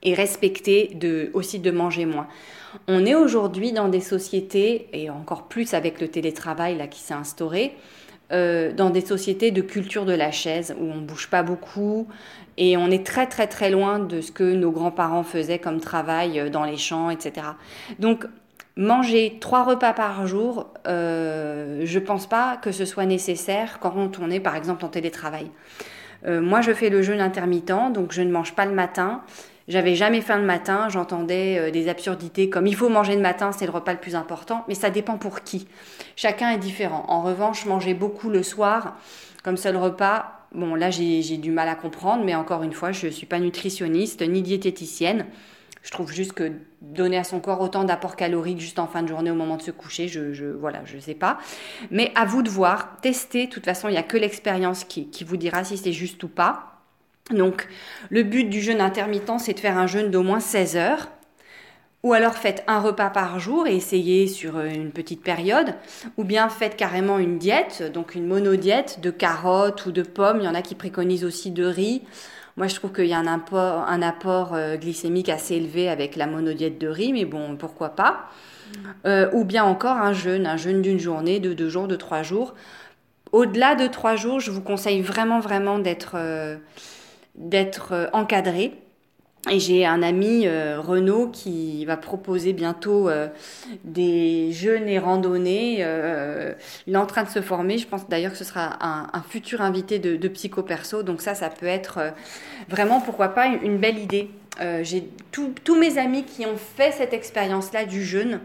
et 0.04 0.14
respecter 0.14 0.98
aussi 1.34 1.60
de 1.60 1.72
manger 1.72 2.06
moins. 2.06 2.28
On 2.88 3.06
est 3.06 3.16
aujourd'hui 3.16 3.72
dans 3.72 3.88
des 3.88 4.02
sociétés, 4.02 4.88
et 4.94 5.10
encore 5.10 5.48
plus 5.48 5.74
avec 5.74 6.00
le 6.02 6.10
télétravail 6.10 6.78
là, 6.78 6.88
qui 6.88 7.00
s'est 7.00 7.14
instauré, 7.14 7.74
dans 8.30 8.90
des 8.92 9.02
sociétés 9.02 9.52
de 9.52 9.62
culture 9.62 10.06
de 10.06 10.14
la 10.14 10.32
chaise 10.32 10.76
où 10.80 10.92
on 10.92 11.02
bouge 11.02 11.28
pas 11.30 11.44
beaucoup 11.44 12.08
et 12.58 12.76
on 12.76 12.92
est 12.92 13.06
très 13.06 13.28
très 13.28 13.48
très 13.48 13.70
loin 13.70 14.00
de 14.00 14.22
ce 14.22 14.32
que 14.32 14.44
nos 14.44 14.72
grands-parents 14.72 15.24
faisaient 15.24 15.60
comme 15.60 15.80
travail 15.80 16.50
dans 16.52 16.66
les 16.66 16.78
champs, 16.78 17.10
etc. 17.10 17.48
Donc 18.00 18.26
manger 18.78 19.38
trois 19.40 19.64
repas 19.64 19.94
par 19.94 20.28
jour, 20.28 20.68
euh, 20.88 21.82
je 21.86 22.00
pense 22.00 22.28
pas 22.28 22.58
que 22.58 22.72
ce 22.72 22.86
soit 22.86 23.06
nécessaire 23.06 23.80
quand 23.80 24.20
on 24.20 24.30
est 24.30 24.40
par 24.40 24.56
exemple 24.56 24.84
en 24.86 24.90
télétravail. 24.90 25.50
Euh, 26.26 26.42
moi, 26.42 26.62
je 26.62 26.74
fais 26.74 26.90
le 26.90 27.02
jeûne 27.02 27.22
intermittent, 27.22 27.92
donc 27.94 28.12
je 28.12 28.22
ne 28.22 28.32
mange 28.32 28.54
pas 28.54 28.66
le 28.66 28.74
matin 28.74 29.22
j'avais 29.68 29.96
jamais 29.96 30.22
faim 30.22 30.38
le 30.38 30.46
matin, 30.46 30.90
j'entendais 30.90 31.58
euh, 31.58 31.72
des 31.72 31.90
absurdités 31.90 32.50
comme 32.50 32.68
il 32.68 32.76
faut 32.76 32.90
manger 32.90 33.16
le 33.16 33.22
matin, 33.22 33.52
c'est 33.52 33.66
le 33.66 33.72
repas 33.72 33.94
le 33.94 34.00
plus 34.00 34.16
important, 34.16 34.64
mais 34.68 34.76
ça 34.76 34.92
dépend 34.92 35.18
pour 35.18 35.42
qui. 35.42 35.68
Chacun 36.16 36.52
est 36.52 36.60
différent. 36.60 37.06
En 37.08 37.24
revanche, 37.24 37.66
manger 37.66 37.96
beaucoup 37.96 38.30
le 38.30 38.44
soir 38.44 38.96
comme 39.44 39.58
seul 39.58 39.78
repas, 39.78 40.48
bon 40.54 40.76
là 40.76 40.90
j'ai 40.90 41.38
du 41.38 41.52
mal 41.52 41.68
à 41.68 41.76
comprendre, 41.76 42.24
mais 42.24 42.36
encore 42.36 42.64
une 42.64 42.74
fois, 42.74 42.92
je 42.92 43.08
ne 43.08 43.12
suis 43.12 43.26
pas 43.26 43.40
nutritionniste 43.40 44.22
ni 44.22 44.42
diététicienne. 44.42 45.26
Je 45.86 45.92
trouve 45.92 46.12
juste 46.12 46.34
que 46.34 46.52
donner 46.82 47.18
à 47.18 47.24
son 47.24 47.40
corps 47.40 47.62
autant 47.62 47.84
d'apports 47.84 48.16
caloriques 48.16 48.60
juste 48.60 48.80
en 48.80 48.88
fin 48.88 49.04
de 49.04 49.08
journée 49.08 49.30
au 49.30 49.36
moment 49.36 49.56
de 49.56 49.62
se 49.62 49.70
coucher, 49.70 50.08
je, 50.08 50.34
je 50.34 50.48
voilà, 50.48 50.82
je 50.84 50.98
sais 50.98 51.14
pas. 51.14 51.38
Mais 51.92 52.12
à 52.16 52.26
vous 52.26 52.42
de 52.42 52.50
voir, 52.50 52.98
tester. 53.02 53.46
De 53.46 53.52
toute 53.52 53.66
façon, 53.66 53.88
il 53.88 53.92
n'y 53.92 53.98
a 54.00 54.04
que 54.04 54.18
l'expérience 54.18 54.84
qui, 54.84 55.12
qui 55.12 55.24
vous 55.24 55.38
dira 55.38 55.64
si 55.64 55.78
c'est 55.78 55.94
juste 55.94 56.24
ou 56.24 56.28
pas. 56.28 56.82
Donc, 57.30 57.68
le 58.10 58.24
but 58.24 58.46
du 58.46 58.62
jeûne 58.62 58.82
intermittent, 58.82 59.40
c'est 59.40 59.54
de 59.54 59.60
faire 59.60 59.78
un 59.78 59.86
jeûne 59.86 60.10
d'au 60.10 60.24
moins 60.24 60.40
16 60.40 60.76
heures. 60.76 61.12
Ou 62.02 62.14
alors 62.14 62.34
faites 62.34 62.64
un 62.66 62.80
repas 62.80 63.12
par 63.12 63.40
jour 63.40 63.68
et 63.68 63.76
essayez 63.76 64.28
sur 64.28 64.58
euh, 64.58 64.66
une 64.66 64.92
petite 64.92 65.22
période. 65.22 65.76
Ou 66.18 66.24
bien 66.24 66.50
faites 66.50 66.78
carrément 66.78 67.20
une 67.20 67.38
diète, 67.38 67.84
donc 67.94 68.16
une 68.16 68.26
monodiète 68.26 69.02
de 69.02 69.12
carottes 69.12 69.86
ou 69.86 69.92
de 69.92 70.02
pommes. 70.02 70.40
Il 70.40 70.46
y 70.46 70.48
en 70.48 70.56
a 70.56 70.64
qui 70.64 70.74
préconisent 70.74 71.26
aussi 71.26 71.52
de 71.52 71.66
riz. 71.66 72.02
Moi, 72.58 72.68
je 72.68 72.76
trouve 72.76 72.94
qu'il 72.94 73.08
y 73.08 73.14
a 73.14 73.20
un 73.20 73.28
apport, 73.28 73.88
un 73.88 74.02
apport 74.02 74.54
euh, 74.54 74.78
glycémique 74.78 75.30
assez 75.30 75.56
élevé 75.56 75.90
avec 75.90 76.16
la 76.16 76.26
monodiète 76.26 76.78
de 76.78 76.88
riz, 76.88 77.12
mais 77.12 77.26
bon, 77.26 77.58
pourquoi 77.58 77.90
pas. 77.90 78.30
Euh, 79.06 79.30
ou 79.34 79.44
bien 79.44 79.64
encore 79.64 79.98
un 79.98 80.14
jeûne, 80.14 80.48
un 80.48 80.58
jeûne 80.58 80.82
d'une 80.82 81.00
journée, 81.00 81.40
de 81.40 81.54
deux 81.54 81.70
jours, 81.70 81.88
de 81.88 81.96
trois 81.96 82.24
jours. 82.24 82.56
Au-delà 83.32 83.76
de 83.76 83.88
trois 83.88 84.16
jours, 84.16 84.40
je 84.40 84.52
vous 84.52 84.62
conseille 84.62 85.02
vraiment, 85.02 85.40
vraiment 85.40 85.80
d'être 85.80 86.16
d'être 87.36 87.92
euh, 87.92 88.08
encadré. 88.14 88.74
Et 89.50 89.60
j'ai 89.60 89.86
un 89.86 90.02
ami, 90.02 90.48
euh, 90.48 90.80
Renaud, 90.80 91.28
qui 91.28 91.86
va 91.86 91.98
proposer 91.98 92.54
bientôt 92.54 93.10
euh, 93.10 93.28
des 93.84 94.52
jeûnes 94.52 94.88
et 94.88 94.98
randonnées. 94.98 95.86
il 96.88 96.94
est 96.94 96.98
en 96.98 97.06
train 97.06 97.24
de 97.24 97.30
se 97.30 97.42
former. 97.42 97.78
Je 97.78 97.88
pense 97.88 98.08
d'ailleurs 98.10 98.32
que 98.32 98.38
ce 98.38 98.44
sera 98.44 98.78
un, 98.82 99.22
futur 99.30 99.62
invité 99.62 100.00
de, 100.00 100.16
de 100.16 100.28
Psycho 100.28 100.64
Perso. 100.64 101.04
Donc 101.04 101.22
ça, 101.22 101.36
ça 101.36 101.50
peut 101.50 101.68
être 101.68 102.14
vraiment, 102.70 103.02
pourquoi 103.02 103.30
pas, 103.30 103.48
une, 103.48 103.78
belle 103.78 104.00
idée. 104.00 104.30
j'ai 104.82 105.10
tous 105.32 105.80
mes 105.80 105.98
amis 105.98 106.24
qui 106.24 106.46
ont 106.46 106.58
fait 106.58 106.92
cette 106.92 107.14
expérience-là 107.14 107.86
du 107.86 108.04
jeûne 108.04 108.40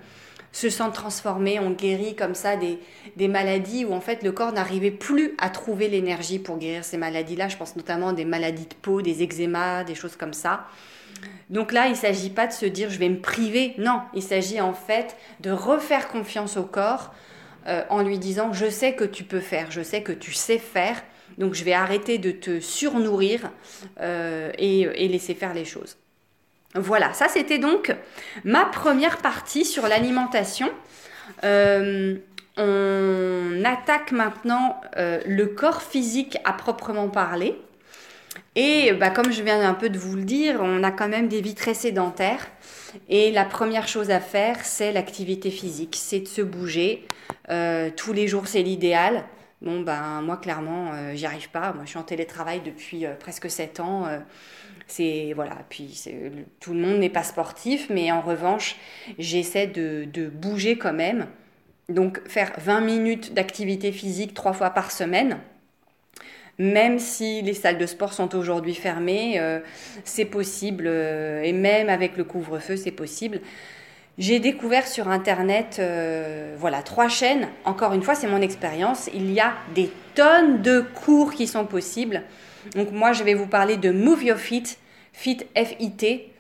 se 0.53 0.69
sentent 0.69 0.95
transformés, 0.95 1.61
on 1.61 1.71
guérit 1.71 2.17
comme 2.17 2.35
ça 2.35 2.57
des, 2.57 2.79
des 3.17 3.29
maladies 3.29 3.85
où 3.85 3.93
en 3.93 4.01
fait 4.01 4.23
le 4.23 4.33
corps 4.33 4.53
n'arrivait 4.53 4.91
plus 4.91 5.35
à 5.39 5.49
trouver 5.49 5.89
l'énergie 5.89 6.39
pour 6.39 6.59
guérir 6.59 6.85
ces 6.85 6.97
maladies-là. 6.97 7.49
Je 7.49 7.57
pense 7.57 7.77
notamment 7.77 8.13
des 8.13 8.25
maladies 8.25 8.67
de 8.67 8.75
peau, 8.75 9.03
des 9.03 9.23
eczémas, 9.23 9.85
des 9.85 9.95
choses 9.95 10.17
comme 10.17 10.33
ça. 10.33 10.67
Donc 11.51 11.73
là, 11.73 11.87
il 11.87 11.93
ne 11.93 11.97
s'agit 11.97 12.31
pas 12.31 12.47
de 12.47 12.53
se 12.53 12.67
dire 12.67 12.91
je 12.91 12.99
vais 12.99 13.09
me 13.09 13.21
priver. 13.21 13.75
Non, 13.79 14.01
il 14.15 14.23
s'agit 14.23 14.61
en 14.61 14.73
fait 14.73 15.17
de 15.41 15.51
refaire 15.51 16.09
confiance 16.09 16.57
au 16.57 16.65
corps 16.65 17.13
euh, 17.67 17.83
en 17.91 18.03
lui 18.03 18.19
disant 18.19 18.53
je 18.53 18.71
sais 18.71 18.95
que 18.95 19.05
tu 19.05 19.25
peux 19.25 19.41
faire, 19.41 19.71
je 19.71 19.83
sais 19.83 20.03
que 20.03 20.13
tu 20.13 20.33
sais 20.33 20.59
faire. 20.59 21.03
Donc 21.39 21.55
je 21.55 21.65
vais 21.65 21.73
arrêter 21.73 22.19
de 22.19 22.33
te 22.33 22.61
surnourrir 22.61 23.51
euh, 24.01 24.51
et, 24.59 25.09
laisser 25.09 25.35
faire 25.35 25.55
les 25.55 25.65
choses. 25.65 25.97
Voilà, 26.75 27.13
ça 27.13 27.29
c'était 27.29 27.59
donc 27.59 27.95
ma 28.45 28.65
première 28.65 29.19
partie 29.19 29.65
sur 29.65 29.89
l'alimentation. 29.89 30.69
Euh, 31.45 32.17
on 32.57 33.63
attaque 33.65 34.13
maintenant 34.13 34.81
le 34.97 35.45
corps 35.47 35.83
physique 35.83 36.39
à 36.45 36.53
proprement 36.53 37.09
parler. 37.09 37.57
Et 38.57 38.93
bah, 38.93 39.11
comme 39.11 39.33
je 39.33 39.43
viens 39.43 39.69
un 39.69 39.75
peu 39.75 39.89
de 39.89 39.99
vous 39.99 40.17
le 40.17 40.25
dire, 40.25 40.59
on 40.61 40.83
a 40.83 40.91
quand 40.91 41.09
même 41.09 41.29
des 41.29 41.41
vies 41.41 41.55
très 41.55 41.75
sédentaires. 41.75 42.47
Et 43.09 43.31
la 43.31 43.45
première 43.45 43.89
chose 43.89 44.11
à 44.11 44.21
faire, 44.21 44.65
c'est 44.65 44.93
l'activité 44.93 45.51
physique, 45.51 45.97
c'est 45.99 46.21
de 46.21 46.29
se 46.29 46.43
bouger. 46.43 47.07
Euh, 47.51 47.91
tous 47.95 48.13
les 48.13 48.29
jours, 48.29 48.47
c'est 48.47 48.63
l'idéal. 48.63 49.25
Bon, 49.63 49.81
ben 49.81 50.23
moi, 50.23 50.37
clairement, 50.37 50.91
euh, 50.93 51.15
j'y 51.15 51.27
arrive 51.27 51.51
pas. 51.51 51.73
Moi, 51.73 51.85
je 51.85 51.91
suis 51.91 51.99
en 51.99 52.03
télétravail 52.03 52.61
depuis 52.65 53.07
euh, 53.07 53.15
presque 53.15 53.51
7 53.51 53.81
ans. 53.81 54.07
C'est 54.91 55.33
voilà, 55.35 55.59
puis 55.69 56.03
tout 56.61 56.73
le 56.73 56.81
monde 56.81 56.99
n'est 56.99 57.09
pas 57.09 57.23
sportif, 57.23 57.89
mais 57.91 58.11
en 58.13 58.21
revanche, 58.21 58.77
j'essaie 59.19 59.67
de, 59.67 60.29
bouger 60.29 60.77
quand 60.77 60.93
même. 60.93 61.27
Donc, 61.89 62.21
faire 62.29 62.53
20 62.59 62.81
minutes 62.83 63.35
d'activité 63.35 63.93
physique 63.93 64.35
trois 64.35 64.53
fois 64.53 64.71
par 64.71 64.91
semaine 64.91 65.39
même 66.59 66.99
si 66.99 67.41
les 67.41 67.55
salles 67.55 67.79
de 67.79 67.87
sport 67.87 68.13
sont 68.13 68.37
aujourd'hui 68.37 68.75
fermées, 68.75 69.41
euh, 69.41 69.61
c'est 70.05 70.27
possible, 70.27 70.85
euh, 70.87 71.43
et 71.43 71.55
même 71.55 71.89
avec 71.89 72.19
le 72.19 72.25
couvre-feu, 72.25 72.77
c'est 72.77 72.91
possible. 72.91 73.41
J'ai 74.19 74.41
découvert 74.41 74.87
sur 74.87 75.09
Internet, 75.09 75.79
euh, 75.79 76.55
voilà, 76.59 76.83
trois 76.83 77.09
chaînes. 77.09 77.49
Encore 77.65 77.95
une 77.95 78.03
fois, 78.03 78.15
c'est 78.15 78.27
mon 78.27 78.43
expérience. 78.43 79.09
Il 79.15 79.33
y 79.33 79.41
a 79.41 79.55
des 79.75 79.91
tonnes 80.15 80.61
de 80.61 80.81
cours 80.83 81.33
qui 81.33 81.47
sont 81.47 81.65
possibles. 81.65 82.23
Donc 82.75 82.93
moi, 82.93 83.13
je 83.13 83.25
vais 83.25 83.35
vous 83.35 83.47
parler 83.47 83.77
de 83.77 83.91
Move 83.91 84.25
Your 84.25 84.39
Fit, 84.39 84.65
Fit 85.13 85.39
F-I-T. 85.57 86.31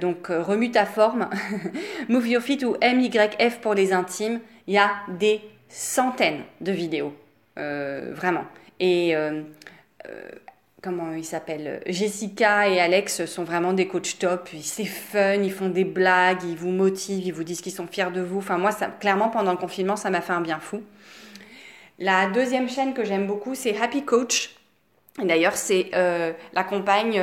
donc 0.00 0.28
remue 0.28 0.70
ta 0.70 0.86
forme, 0.86 1.28
Move 2.08 2.28
Your 2.28 2.42
Fit 2.42 2.64
ou 2.64 2.76
MYF 2.82 3.60
pour 3.60 3.74
les 3.74 3.92
intimes. 3.92 4.40
Il 4.66 4.74
y 4.74 4.78
a 4.78 4.90
des 5.18 5.40
centaines 5.68 6.42
de 6.60 6.72
vidéos, 6.72 7.12
vraiment. 7.56 8.44
Et 8.80 9.14
euh, 9.14 9.42
euh, 10.08 10.28
comment 10.82 11.12
ils 11.12 11.24
s'appellent 11.24 11.80
Jessica 11.86 12.68
et 12.68 12.80
Alex 12.80 13.24
sont 13.26 13.44
vraiment 13.44 13.72
des 13.72 13.86
coachs 13.86 14.18
top. 14.18 14.48
C'est 14.60 14.84
fun, 14.84 15.34
ils 15.34 15.52
font 15.52 15.68
des 15.68 15.84
blagues, 15.84 16.42
ils 16.44 16.56
vous 16.56 16.70
motivent, 16.70 17.26
ils 17.26 17.32
vous 17.32 17.44
disent 17.44 17.60
qu'ils 17.60 17.72
sont 17.72 17.86
fiers 17.86 18.10
de 18.12 18.20
vous. 18.20 18.38
Enfin, 18.38 18.58
moi, 18.58 18.72
ça, 18.72 18.88
clairement, 18.88 19.28
pendant 19.28 19.52
le 19.52 19.58
confinement, 19.58 19.96
ça 19.96 20.10
m'a 20.10 20.20
fait 20.20 20.32
un 20.32 20.40
bien 20.40 20.58
fou. 20.58 20.82
La 21.98 22.28
deuxième 22.28 22.68
chaîne 22.68 22.92
que 22.92 23.04
j'aime 23.04 23.26
beaucoup, 23.26 23.54
c'est 23.54 23.80
Happy 23.80 24.04
Coach. 24.04 24.50
D'ailleurs, 25.18 25.56
c'est 25.56 25.90
euh, 25.94 26.32
la 26.52 26.64
compagne 26.64 27.20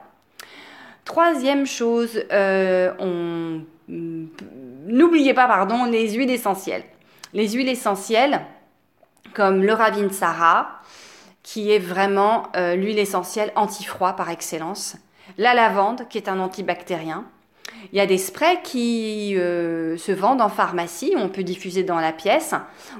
Troisième 1.06 1.66
chose, 1.66 2.22
on... 2.30 3.62
n'oubliez 3.88 5.34
pas, 5.34 5.48
pardon, 5.48 5.86
les 5.86 6.12
huiles 6.12 6.30
essentielles. 6.30 6.84
Les 7.34 7.50
huiles 7.50 7.70
essentielles, 7.70 8.42
comme 9.34 9.64
le 9.64 9.74
Ravinsara, 9.74 10.82
qui 11.44 11.72
est 11.72 11.80
vraiment 11.80 12.52
l'huile 12.56 13.00
essentielle 13.00 13.54
anti-froid 13.56 14.14
par 14.18 14.30
excellence 14.30 14.98
la 15.38 15.54
lavande, 15.54 16.08
qui 16.10 16.18
est 16.18 16.30
un 16.30 16.40
antibactérien. 16.40 17.26
Il 17.94 17.98
y 17.98 18.02
a 18.02 18.06
des 18.06 18.18
sprays 18.18 18.60
qui 18.64 19.36
euh, 19.38 19.98
se 19.98 20.12
vendent 20.12 20.42
en 20.42 20.50
pharmacie, 20.50 21.14
on 21.16 21.30
peut 21.30 21.44
diffuser 21.44 21.84
dans 21.84 22.00
la 22.00 22.12
pièce, 22.12 22.54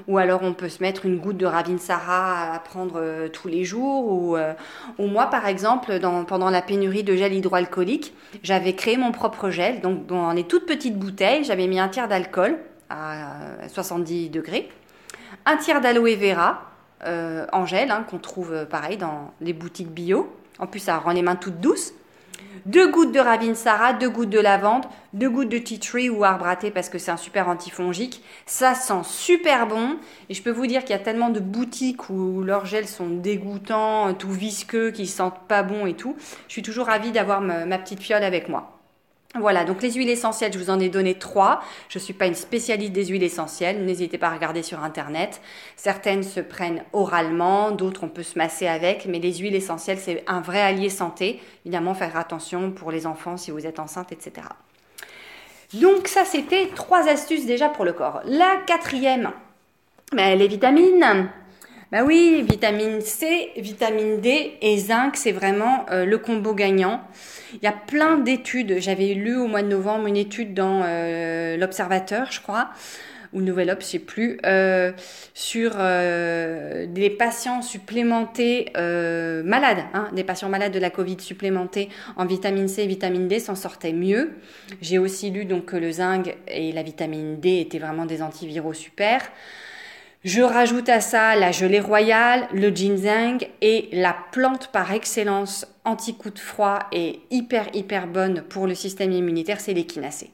ou 0.06 0.18
alors 0.18 0.42
on 0.42 0.54
peut 0.54 0.68
se 0.68 0.82
mettre 0.82 1.04
une 1.04 1.18
goutte 1.18 1.36
de 1.36 1.46
Ravinsara 1.46 2.54
à 2.54 2.58
prendre 2.60 3.00
euh, 3.00 3.28
tous 3.28 3.48
les 3.48 3.64
jours. 3.64 4.10
Ou, 4.10 4.36
euh, 4.36 4.54
moi, 4.98 5.26
par 5.26 5.46
exemple, 5.46 5.98
pendant 6.26 6.50
la 6.50 6.62
pénurie 6.62 7.02
de 7.02 7.16
gel 7.16 7.34
hydroalcoolique, 7.34 8.14
j'avais 8.42 8.74
créé 8.74 8.96
mon 8.96 9.12
propre 9.12 9.50
gel. 9.50 9.80
Donc, 9.80 10.06
dans 10.06 10.32
les 10.32 10.44
toutes 10.44 10.66
petites 10.66 10.98
bouteilles, 10.98 11.44
j'avais 11.44 11.66
mis 11.66 11.80
un 11.80 11.88
tiers 11.88 12.08
d'alcool 12.08 12.58
à 12.88 13.68
70 13.68 14.30
degrés, 14.30 14.70
un 15.44 15.56
tiers 15.56 15.80
d'aloe 15.80 16.16
vera 16.16 16.62
en 17.04 17.66
gel, 17.66 17.90
hein, 17.90 18.04
qu'on 18.08 18.18
trouve 18.18 18.66
pareil 18.66 18.96
dans 18.96 19.32
les 19.40 19.52
boutiques 19.52 19.90
bio. 19.90 20.32
En 20.58 20.66
plus, 20.66 20.80
ça 20.80 20.98
rend 20.98 21.12
les 21.12 21.22
mains 21.22 21.36
toutes 21.36 21.60
douces 21.60 21.92
deux 22.66 22.90
gouttes 22.90 23.12
de 23.12 23.20
Ravinsara, 23.20 23.92
deux 23.92 24.10
gouttes 24.10 24.30
de 24.30 24.38
lavande, 24.38 24.84
deux 25.12 25.30
gouttes 25.30 25.48
de 25.48 25.58
tea 25.58 25.78
tree 25.78 26.10
ou 26.10 26.24
arbre 26.24 26.46
à 26.46 26.56
thé 26.56 26.70
parce 26.70 26.88
que 26.88 26.98
c'est 26.98 27.10
un 27.10 27.16
super 27.16 27.48
antifongique. 27.48 28.22
Ça 28.46 28.74
sent 28.74 29.02
super 29.04 29.66
bon 29.66 29.96
et 30.28 30.34
je 30.34 30.42
peux 30.42 30.50
vous 30.50 30.66
dire 30.66 30.82
qu'il 30.82 30.90
y 30.90 30.98
a 30.98 31.02
tellement 31.02 31.30
de 31.30 31.40
boutiques 31.40 32.10
où 32.10 32.42
leurs 32.42 32.66
gels 32.66 32.88
sont 32.88 33.08
dégoûtants, 33.08 34.14
tout 34.14 34.30
visqueux, 34.30 34.90
qui 34.90 35.06
sentent 35.06 35.46
pas 35.48 35.62
bon 35.62 35.86
et 35.86 35.94
tout. 35.94 36.16
Je 36.46 36.52
suis 36.52 36.62
toujours 36.62 36.86
ravie 36.86 37.12
d'avoir 37.12 37.40
ma 37.40 37.78
petite 37.78 38.00
fiole 38.00 38.24
avec 38.24 38.48
moi. 38.48 38.77
Voilà, 39.34 39.64
donc 39.64 39.82
les 39.82 39.92
huiles 39.92 40.08
essentielles, 40.08 40.52
je 40.54 40.58
vous 40.58 40.70
en 40.70 40.80
ai 40.80 40.88
donné 40.88 41.14
trois. 41.14 41.60
Je 41.90 41.98
ne 41.98 42.02
suis 42.02 42.14
pas 42.14 42.26
une 42.26 42.34
spécialiste 42.34 42.92
des 42.92 43.06
huiles 43.06 43.22
essentielles, 43.22 43.84
n'hésitez 43.84 44.16
pas 44.16 44.28
à 44.28 44.34
regarder 44.34 44.62
sur 44.62 44.82
Internet. 44.82 45.42
Certaines 45.76 46.22
se 46.22 46.40
prennent 46.40 46.82
oralement, 46.94 47.70
d'autres 47.70 48.04
on 48.04 48.08
peut 48.08 48.22
se 48.22 48.38
masser 48.38 48.66
avec, 48.66 49.04
mais 49.04 49.18
les 49.18 49.34
huiles 49.34 49.54
essentielles, 49.54 49.98
c'est 49.98 50.24
un 50.26 50.40
vrai 50.40 50.62
allié 50.62 50.88
santé. 50.88 51.42
Évidemment, 51.66 51.92
faire 51.92 52.16
attention 52.16 52.70
pour 52.70 52.90
les 52.90 53.06
enfants 53.06 53.36
si 53.36 53.50
vous 53.50 53.66
êtes 53.66 53.78
enceinte, 53.78 54.12
etc. 54.12 54.46
Donc 55.74 56.08
ça, 56.08 56.24
c'était 56.24 56.70
trois 56.74 57.06
astuces 57.06 57.44
déjà 57.44 57.68
pour 57.68 57.84
le 57.84 57.92
corps. 57.92 58.22
La 58.24 58.56
quatrième, 58.66 59.30
ben, 60.12 60.38
les 60.38 60.48
vitamines. 60.48 61.28
Bah 61.90 62.04
oui, 62.04 62.44
vitamine 62.46 63.00
C, 63.00 63.48
vitamine 63.56 64.20
D 64.20 64.58
et 64.60 64.76
zinc, 64.76 65.16
c'est 65.16 65.32
vraiment 65.32 65.86
euh, 65.90 66.04
le 66.04 66.18
combo 66.18 66.52
gagnant. 66.52 67.00
Il 67.54 67.62
y 67.62 67.66
a 67.66 67.72
plein 67.72 68.18
d'études. 68.18 68.76
J'avais 68.78 69.14
lu 69.14 69.36
au 69.36 69.46
mois 69.46 69.62
de 69.62 69.68
novembre 69.68 70.06
une 70.06 70.18
étude 70.18 70.52
dans 70.52 70.82
euh, 70.84 71.56
l'Observateur, 71.56 72.30
je 72.30 72.42
crois, 72.42 72.68
ou 73.32 73.40
Nouvelle 73.40 73.70
Obs, 73.70 73.80
je 73.80 73.86
sais 73.86 73.98
plus, 74.00 74.38
euh, 74.44 74.92
sur 75.32 75.70
des 75.78 77.16
patients 77.18 77.62
supplémentés 77.62 78.70
malades, 78.74 79.84
hein, 79.94 80.10
des 80.12 80.24
patients 80.24 80.50
malades 80.50 80.72
de 80.72 80.78
la 80.78 80.90
Covid 80.90 81.16
supplémentés 81.20 81.88
en 82.16 82.26
vitamine 82.26 82.68
C 82.68 82.82
et 82.82 82.86
vitamine 82.86 83.28
D 83.28 83.40
s'en 83.40 83.54
sortaient 83.54 83.94
mieux. 83.94 84.32
J'ai 84.82 84.98
aussi 84.98 85.30
lu 85.30 85.46
donc 85.46 85.64
que 85.64 85.76
le 85.76 85.90
zinc 85.90 86.36
et 86.48 86.70
la 86.72 86.82
vitamine 86.82 87.40
D 87.40 87.60
étaient 87.60 87.78
vraiment 87.78 88.04
des 88.04 88.20
antiviraux 88.20 88.74
super. 88.74 89.22
Je 90.24 90.42
rajoute 90.42 90.88
à 90.88 91.00
ça 91.00 91.36
la 91.36 91.52
gelée 91.52 91.78
royale, 91.78 92.48
le 92.52 92.70
ginseng 92.70 93.38
et 93.60 93.88
la 93.92 94.16
plante 94.32 94.68
par 94.72 94.92
excellence 94.92 95.64
anti-coup 95.84 96.30
de 96.30 96.40
froid 96.40 96.80
et 96.90 97.20
hyper 97.30 97.68
hyper 97.72 98.08
bonne 98.08 98.42
pour 98.42 98.66
le 98.66 98.74
système 98.74 99.12
immunitaire, 99.12 99.60
c'est 99.60 99.74
l'échinacée. 99.74 100.30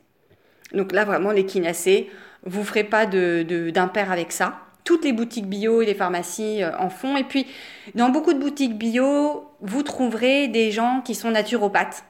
Donc 0.73 0.93
là 0.93 1.05
vraiment 1.05 1.33
l'échinacée, 1.33 2.11
vous 2.45 2.64
ferez 2.64 2.85
pas 2.85 3.05
de, 3.05 3.71
d'impair 3.71 4.11
avec 4.11 4.33
ça. 4.33 4.59
Toutes 4.85 5.05
les 5.05 5.12
boutiques 5.12 5.49
bio 5.49 5.83
et 5.83 5.87
les 5.87 5.95
pharmacies 5.95 6.62
euh, 6.62 6.76
en 6.79 6.91
font. 6.91 7.17
Et 7.17 7.25
puis 7.25 7.47
dans 7.95 8.09
beaucoup 8.09 8.33
de 8.33 8.38
boutiques 8.38 8.76
bio, 8.76 9.45
vous 9.61 9.83
trouverez 9.83 10.49
des 10.49 10.71
gens 10.71 11.03
qui 11.03 11.14
sont 11.14 11.31
naturopathes 11.31 12.05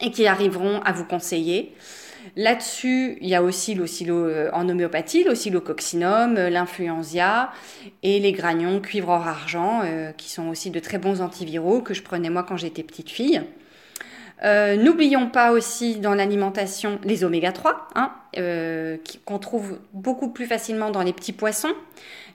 et 0.00 0.10
qui 0.10 0.26
arriveront 0.26 0.80
à 0.82 0.92
vous 0.92 1.04
conseiller. 1.04 1.74
Là-dessus, 2.36 3.18
il 3.20 3.28
y 3.28 3.34
a 3.34 3.42
aussi 3.42 3.74
l'oscillo 3.74 4.16
euh, 4.16 4.50
en 4.52 4.68
homéopathie, 4.68 5.24
l'oscillococcinum, 5.24 6.36
euh, 6.36 6.50
l'influenzia 6.50 7.50
et 8.02 8.20
les 8.20 8.32
granions 8.32 8.80
cuivre 8.80 9.08
or 9.08 9.26
argent, 9.26 9.82
euh, 9.84 10.12
qui 10.12 10.30
sont 10.30 10.48
aussi 10.48 10.70
de 10.70 10.78
très 10.78 10.98
bons 10.98 11.20
antiviraux 11.20 11.80
que 11.80 11.94
je 11.94 12.02
prenais 12.02 12.30
moi 12.30 12.42
quand 12.42 12.56
j'étais 12.56 12.82
petite 12.82 13.10
fille. 13.10 13.42
N'oublions 14.42 15.28
pas 15.28 15.52
aussi 15.52 15.96
dans 15.96 16.14
l'alimentation 16.14 16.98
les 17.04 17.24
oméga 17.24 17.52
3, 17.52 17.88
hein, 17.94 18.10
qu'on 18.34 19.38
trouve 19.38 19.78
beaucoup 19.92 20.28
plus 20.28 20.46
facilement 20.46 20.90
dans 20.90 21.02
les 21.02 21.12
petits 21.12 21.32
poissons 21.32 21.74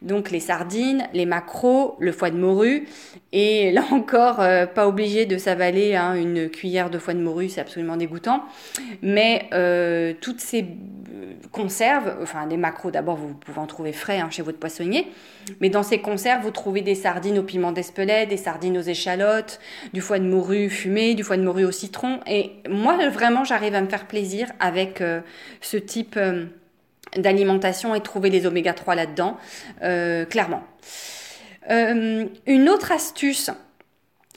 donc 0.01 0.31
les 0.31 0.39
sardines, 0.39 1.07
les 1.13 1.25
maquereaux, 1.25 1.95
le 1.99 2.11
foie 2.11 2.29
de 2.29 2.37
morue. 2.37 2.87
Et 3.31 3.71
là 3.71 3.83
encore, 3.91 4.39
euh, 4.39 4.65
pas 4.65 4.87
obligé 4.87 5.25
de 5.25 5.37
s'avaler 5.37 5.95
hein, 5.95 6.15
une 6.15 6.49
cuillère 6.49 6.89
de 6.89 6.97
foie 6.97 7.13
de 7.13 7.19
morue, 7.19 7.49
c'est 7.49 7.61
absolument 7.61 7.97
dégoûtant. 7.97 8.43
Mais 9.01 9.49
euh, 9.53 10.13
toutes 10.21 10.39
ces 10.39 10.61
euh, 10.61 11.33
conserves, 11.51 12.15
enfin 12.21 12.47
des 12.47 12.57
maquereaux 12.57 12.91
d'abord, 12.91 13.17
vous 13.17 13.33
pouvez 13.33 13.59
en 13.59 13.67
trouver 13.67 13.93
frais 13.93 14.19
hein, 14.19 14.29
chez 14.29 14.41
votre 14.41 14.59
poissonnier. 14.59 15.07
Mais 15.61 15.69
dans 15.69 15.83
ces 15.83 15.99
conserves, 15.99 16.41
vous 16.41 16.51
trouvez 16.51 16.81
des 16.81 16.95
sardines 16.95 17.37
au 17.37 17.43
piment 17.43 17.71
d'Espelette, 17.71 18.29
des 18.29 18.37
sardines 18.37 18.77
aux 18.77 18.81
échalotes, 18.81 19.59
du 19.93 20.01
foie 20.01 20.17
de 20.17 20.25
morue 20.25 20.69
fumé, 20.69 21.13
du 21.13 21.23
foie 21.23 21.37
de 21.37 21.43
morue 21.43 21.65
au 21.65 21.71
citron. 21.71 22.19
Et 22.25 22.53
moi, 22.67 22.97
vraiment, 23.09 23.43
j'arrive 23.43 23.75
à 23.75 23.81
me 23.81 23.87
faire 23.87 24.07
plaisir 24.07 24.47
avec 24.59 25.03
ce 25.61 25.77
type 25.85 26.19
d'alimentation 27.17 27.95
et 27.95 28.01
trouver 28.01 28.29
les 28.29 28.45
oméga 28.45 28.73
3 28.73 28.95
là-dedans, 28.95 29.37
euh, 29.83 30.25
clairement. 30.25 30.63
Euh, 31.71 32.25
une 32.45 32.69
autre 32.69 32.91
astuce, 32.91 33.49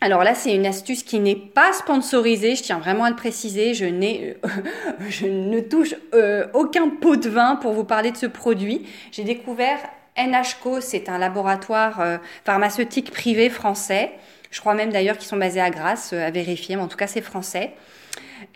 alors 0.01 0.25
là 0.25 0.35
c'est 0.35 0.55
une 0.55 0.67
astuce 0.67 1.03
qui 1.03 1.19
n'est 1.19 1.37
pas 1.37 1.73
sponsorisée, 1.73 2.55
je 2.57 2.63
tiens 2.63 2.79
vraiment 2.79 3.05
à 3.05 3.11
le 3.11 3.17
préciser, 3.17 3.75
je, 3.75 3.85
ne 5.27 5.61
touche 5.61 5.95
euh, 6.15 6.47
aucun 6.55 6.89
pot 6.89 7.17
de 7.17 7.29
vin 7.29 7.57
pour 7.57 7.73
vous 7.73 7.85
parler 7.85 8.11
de 8.13 8.17
ce 8.17 8.27
produit. 8.27 8.87
J'ai 9.13 9.25
découvert 9.25 9.79
NHCO, 10.17 10.81
c'est 10.81 11.09
un 11.09 11.19
laboratoire 11.19 12.03
pharmaceutique 12.45 13.13
privé 13.13 13.51
français. 13.51 14.13
Je 14.51 14.59
crois 14.61 14.75
même 14.75 14.91
d'ailleurs 14.91 15.17
qu'ils 15.19 15.29
sont 15.29 15.37
basés 15.37 15.61
à 15.61 15.71
Grasse, 15.71 16.13
à 16.13 16.31
vérifier, 16.31 16.75
mais 16.77 16.83
en 16.83 16.89
tout 16.89 16.97
cas 16.97 17.07
c'est 17.07 17.21
français. 17.21 17.75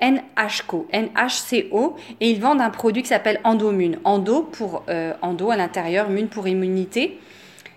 NHCO, 0.00 0.86
NHCO, 0.92 1.96
et 2.20 2.30
ils 2.30 2.40
vendent 2.40 2.60
un 2.60 2.70
produit 2.70 3.02
qui 3.02 3.08
s'appelle 3.08 3.40
Endomune. 3.44 3.98
Endo 4.04 4.42
pour 4.42 4.84
euh, 4.88 5.14
endo 5.22 5.50
à 5.50 5.56
l'intérieur, 5.56 6.10
mune 6.10 6.28
pour 6.28 6.48
immunité. 6.48 7.18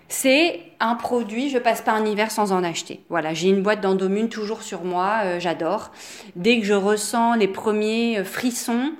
C'est 0.08 0.60
un 0.78 0.94
produit, 0.94 1.50
je 1.50 1.58
passe 1.58 1.82
pas 1.82 1.92
un 1.92 2.04
hiver 2.04 2.30
sans 2.30 2.52
en 2.52 2.62
acheter. 2.62 3.00
Voilà, 3.08 3.34
j'ai 3.34 3.48
une 3.48 3.62
boîte 3.62 3.80
d'endomune 3.80 4.28
toujours 4.28 4.62
sur 4.62 4.84
moi, 4.84 5.22
euh, 5.24 5.40
j'adore. 5.40 5.90
Dès 6.36 6.60
que 6.60 6.66
je 6.66 6.74
ressens 6.74 7.34
les 7.34 7.48
premiers 7.48 8.18
euh, 8.18 8.24
frissons, 8.24 8.92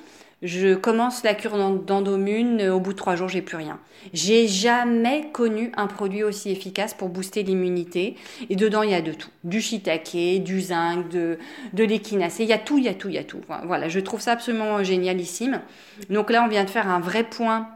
je 0.42 0.74
commence 0.74 1.24
la 1.24 1.34
cure 1.34 1.56
d'endomune, 1.56 2.68
au 2.68 2.78
bout 2.78 2.92
de 2.92 2.98
trois 2.98 3.16
jours, 3.16 3.28
j'ai 3.28 3.40
plus 3.40 3.56
rien. 3.56 3.78
J'ai 4.12 4.46
jamais 4.46 5.30
connu 5.32 5.72
un 5.76 5.86
produit 5.86 6.22
aussi 6.22 6.50
efficace 6.50 6.92
pour 6.92 7.08
booster 7.08 7.42
l'immunité. 7.42 8.16
Et 8.50 8.56
dedans, 8.56 8.82
il 8.82 8.90
y 8.90 8.94
a 8.94 9.00
de 9.00 9.12
tout. 9.12 9.30
Du 9.44 9.62
shiitake, 9.62 10.42
du 10.42 10.60
zinc, 10.60 11.08
de, 11.08 11.38
de. 11.72 11.84
Il 11.84 12.46
y 12.46 12.52
a 12.52 12.58
tout, 12.58 12.76
il 12.76 12.84
y 12.84 12.88
a 12.88 12.94
tout, 12.94 13.08
il 13.08 13.14
y 13.14 13.18
a 13.18 13.24
tout. 13.24 13.40
Voilà, 13.64 13.88
je 13.88 13.98
trouve 13.98 14.20
ça 14.20 14.32
absolument 14.32 14.84
génialissime. 14.84 15.62
Donc 16.10 16.30
là, 16.30 16.42
on 16.44 16.48
vient 16.48 16.64
de 16.64 16.70
faire 16.70 16.88
un 16.88 17.00
vrai 17.00 17.24
point 17.24 17.68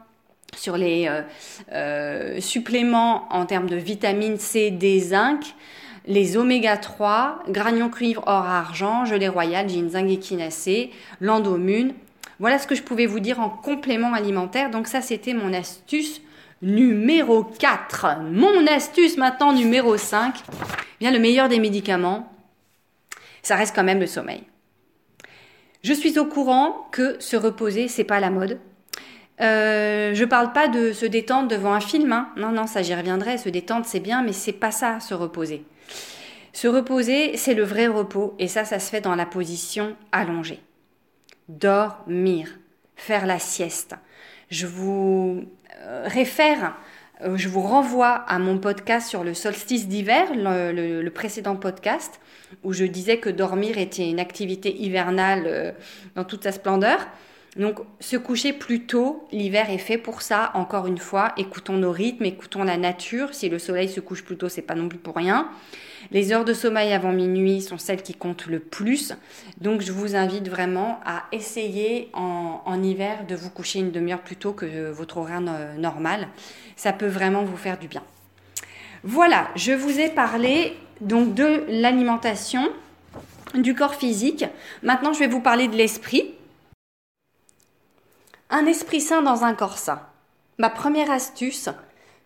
sur 0.54 0.76
les 0.76 1.06
euh, 1.08 1.22
euh, 1.72 2.40
suppléments 2.40 3.26
en 3.32 3.46
termes 3.46 3.70
de 3.70 3.76
vitamine 3.76 4.36
C, 4.36 4.70
D, 4.70 5.00
zinc 5.00 5.54
les 6.06 6.36
oméga 6.36 6.76
3, 6.76 7.44
granion 7.48 7.88
cuivre, 7.90 8.22
or, 8.26 8.44
argent, 8.44 9.04
gelée 9.04 9.28
royale, 9.28 9.68
ginseng, 9.68 10.08
échinacée, 10.08 10.90
l'endomune, 11.20 11.92
voilà 12.40 12.58
ce 12.58 12.66
que 12.66 12.74
je 12.74 12.82
pouvais 12.82 13.04
vous 13.04 13.20
dire 13.20 13.38
en 13.38 13.50
complément 13.50 14.14
alimentaire. 14.14 14.70
Donc 14.70 14.88
ça, 14.88 15.02
c'était 15.02 15.34
mon 15.34 15.52
astuce 15.52 16.22
numéro 16.62 17.44
4. 17.44 18.22
Mon 18.32 18.66
astuce 18.66 19.18
maintenant 19.18 19.52
numéro 19.52 19.98
5. 19.98 20.34
Bien, 21.00 21.10
le 21.10 21.18
meilleur 21.18 21.48
des 21.48 21.60
médicaments, 21.60 22.32
ça 23.42 23.56
reste 23.56 23.74
quand 23.74 23.84
même 23.84 24.00
le 24.00 24.06
sommeil. 24.06 24.42
Je 25.82 25.92
suis 25.92 26.18
au 26.18 26.24
courant 26.24 26.88
que 26.92 27.16
se 27.20 27.36
reposer, 27.36 27.88
c'est 27.88 28.04
pas 28.04 28.20
la 28.20 28.30
mode. 28.30 28.58
Euh, 29.42 30.14
je 30.14 30.24
parle 30.24 30.52
pas 30.52 30.68
de 30.68 30.92
se 30.92 31.06
détendre 31.06 31.48
devant 31.48 31.74
un 31.74 31.80
film. 31.80 32.10
Hein. 32.10 32.30
Non, 32.36 32.52
non, 32.52 32.66
ça 32.66 32.82
j'y 32.82 32.94
reviendrai. 32.94 33.36
Se 33.36 33.50
détendre, 33.50 33.84
c'est 33.84 34.00
bien, 34.00 34.22
mais 34.22 34.32
c'est 34.32 34.52
pas 34.52 34.70
ça, 34.70 34.98
se 35.00 35.12
reposer. 35.12 35.64
Se 36.54 36.68
reposer, 36.68 37.36
c'est 37.36 37.54
le 37.54 37.64
vrai 37.64 37.86
repos, 37.86 38.34
et 38.38 38.48
ça, 38.48 38.64
ça 38.64 38.78
se 38.78 38.90
fait 38.90 39.00
dans 39.00 39.14
la 39.14 39.26
position 39.26 39.94
allongée 40.10 40.60
dormir, 41.58 42.48
faire 42.96 43.26
la 43.26 43.38
sieste. 43.38 43.94
Je 44.50 44.66
vous 44.66 45.44
euh, 45.82 46.04
réfère, 46.06 46.76
euh, 47.22 47.36
je 47.36 47.48
vous 47.48 47.60
renvoie 47.60 48.08
à 48.08 48.38
mon 48.38 48.58
podcast 48.58 49.08
sur 49.08 49.24
le 49.24 49.34
solstice 49.34 49.88
d'hiver, 49.88 50.28
le, 50.34 51.08
précédent 51.10 51.56
podcast, 51.56 52.20
où 52.62 52.72
je 52.72 52.84
disais 52.84 53.18
que 53.18 53.30
dormir 53.30 53.78
était 53.78 54.08
une 54.08 54.20
activité 54.20 54.74
hivernale 54.76 55.44
euh, 55.46 55.72
dans 56.14 56.24
toute 56.24 56.44
sa 56.44 56.52
splendeur. 56.52 56.98
Donc, 57.56 57.80
se 57.98 58.16
coucher 58.16 58.52
plus 58.52 58.86
tôt, 58.86 59.26
l'hiver 59.32 59.70
est 59.70 59.78
fait 59.78 59.98
pour 59.98 60.22
ça. 60.22 60.52
Encore 60.54 60.86
une 60.86 60.98
fois, 60.98 61.32
écoutons 61.36 61.76
nos 61.76 61.90
rythmes, 61.90 62.24
écoutons 62.24 62.62
la 62.62 62.76
nature. 62.76 63.34
Si 63.34 63.48
le 63.48 63.58
soleil 63.58 63.88
se 63.88 63.98
couche 63.98 64.24
plus 64.24 64.36
tôt, 64.36 64.48
c'est 64.48 64.62
pas 64.62 64.76
non 64.76 64.88
plus 64.88 64.98
pour 64.98 65.16
rien. 65.16 65.48
Les 66.12 66.32
heures 66.32 66.44
de 66.44 66.54
sommeil 66.54 66.92
avant 66.92 67.12
minuit 67.12 67.60
sont 67.60 67.76
celles 67.76 68.02
qui 68.02 68.14
comptent 68.14 68.46
le 68.46 68.60
plus. 68.60 69.14
Donc, 69.60 69.80
je 69.80 69.90
vous 69.90 70.14
invite 70.14 70.48
vraiment 70.48 71.00
à 71.04 71.24
essayer 71.32 72.08
en, 72.12 72.62
en 72.64 72.82
hiver 72.82 73.26
de 73.26 73.34
vous 73.34 73.50
coucher 73.50 73.80
une 73.80 73.90
demi-heure 73.90 74.22
plus 74.22 74.36
tôt 74.36 74.52
que 74.52 74.90
votre 74.90 75.16
horaire 75.16 75.40
normal. 75.76 76.28
Ça 76.76 76.92
peut 76.92 77.08
vraiment 77.08 77.42
vous 77.42 77.56
faire 77.56 77.78
du 77.78 77.88
bien. 77.88 78.02
Voilà, 79.02 79.48
je 79.56 79.72
vous 79.72 79.98
ai 79.98 80.08
parlé 80.08 80.76
donc 81.00 81.34
de 81.34 81.64
l'alimentation, 81.68 82.68
du 83.54 83.74
corps 83.74 83.94
physique. 83.94 84.44
Maintenant, 84.82 85.12
je 85.12 85.18
vais 85.18 85.26
vous 85.26 85.40
parler 85.40 85.66
de 85.66 85.76
l'esprit. 85.76 86.34
Un 88.52 88.66
esprit 88.66 89.00
sain 89.00 89.22
dans 89.22 89.44
un 89.44 89.54
corps 89.54 89.78
sain. 89.78 90.02
Ma 90.58 90.70
première 90.70 91.12
astuce, 91.12 91.68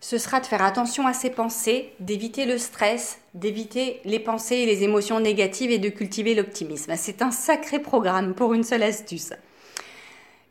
ce 0.01 0.17
sera 0.17 0.39
de 0.39 0.47
faire 0.47 0.63
attention 0.63 1.05
à 1.05 1.13
ses 1.13 1.29
pensées, 1.29 1.93
d'éviter 1.99 2.47
le 2.47 2.57
stress, 2.57 3.19
d'éviter 3.35 4.01
les 4.05 4.19
pensées 4.19 4.55
et 4.55 4.65
les 4.65 4.81
émotions 4.81 5.19
négatives 5.19 5.69
et 5.69 5.77
de 5.77 5.89
cultiver 5.89 6.33
l'optimisme. 6.33 6.95
C'est 6.97 7.21
un 7.21 7.29
sacré 7.29 7.77
programme 7.77 8.33
pour 8.33 8.55
une 8.55 8.63
seule 8.63 8.81
astuce. 8.81 9.33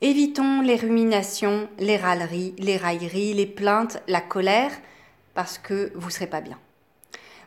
Évitons 0.00 0.60
les 0.60 0.76
ruminations, 0.76 1.68
les 1.80 1.96
râleries, 1.96 2.54
les 2.58 2.76
railleries, 2.76 3.34
les 3.34 3.46
plaintes, 3.46 4.00
la 4.06 4.20
colère, 4.20 4.70
parce 5.34 5.58
que 5.58 5.90
vous 5.96 6.06
ne 6.06 6.12
serez 6.12 6.28
pas 6.28 6.40
bien. 6.40 6.58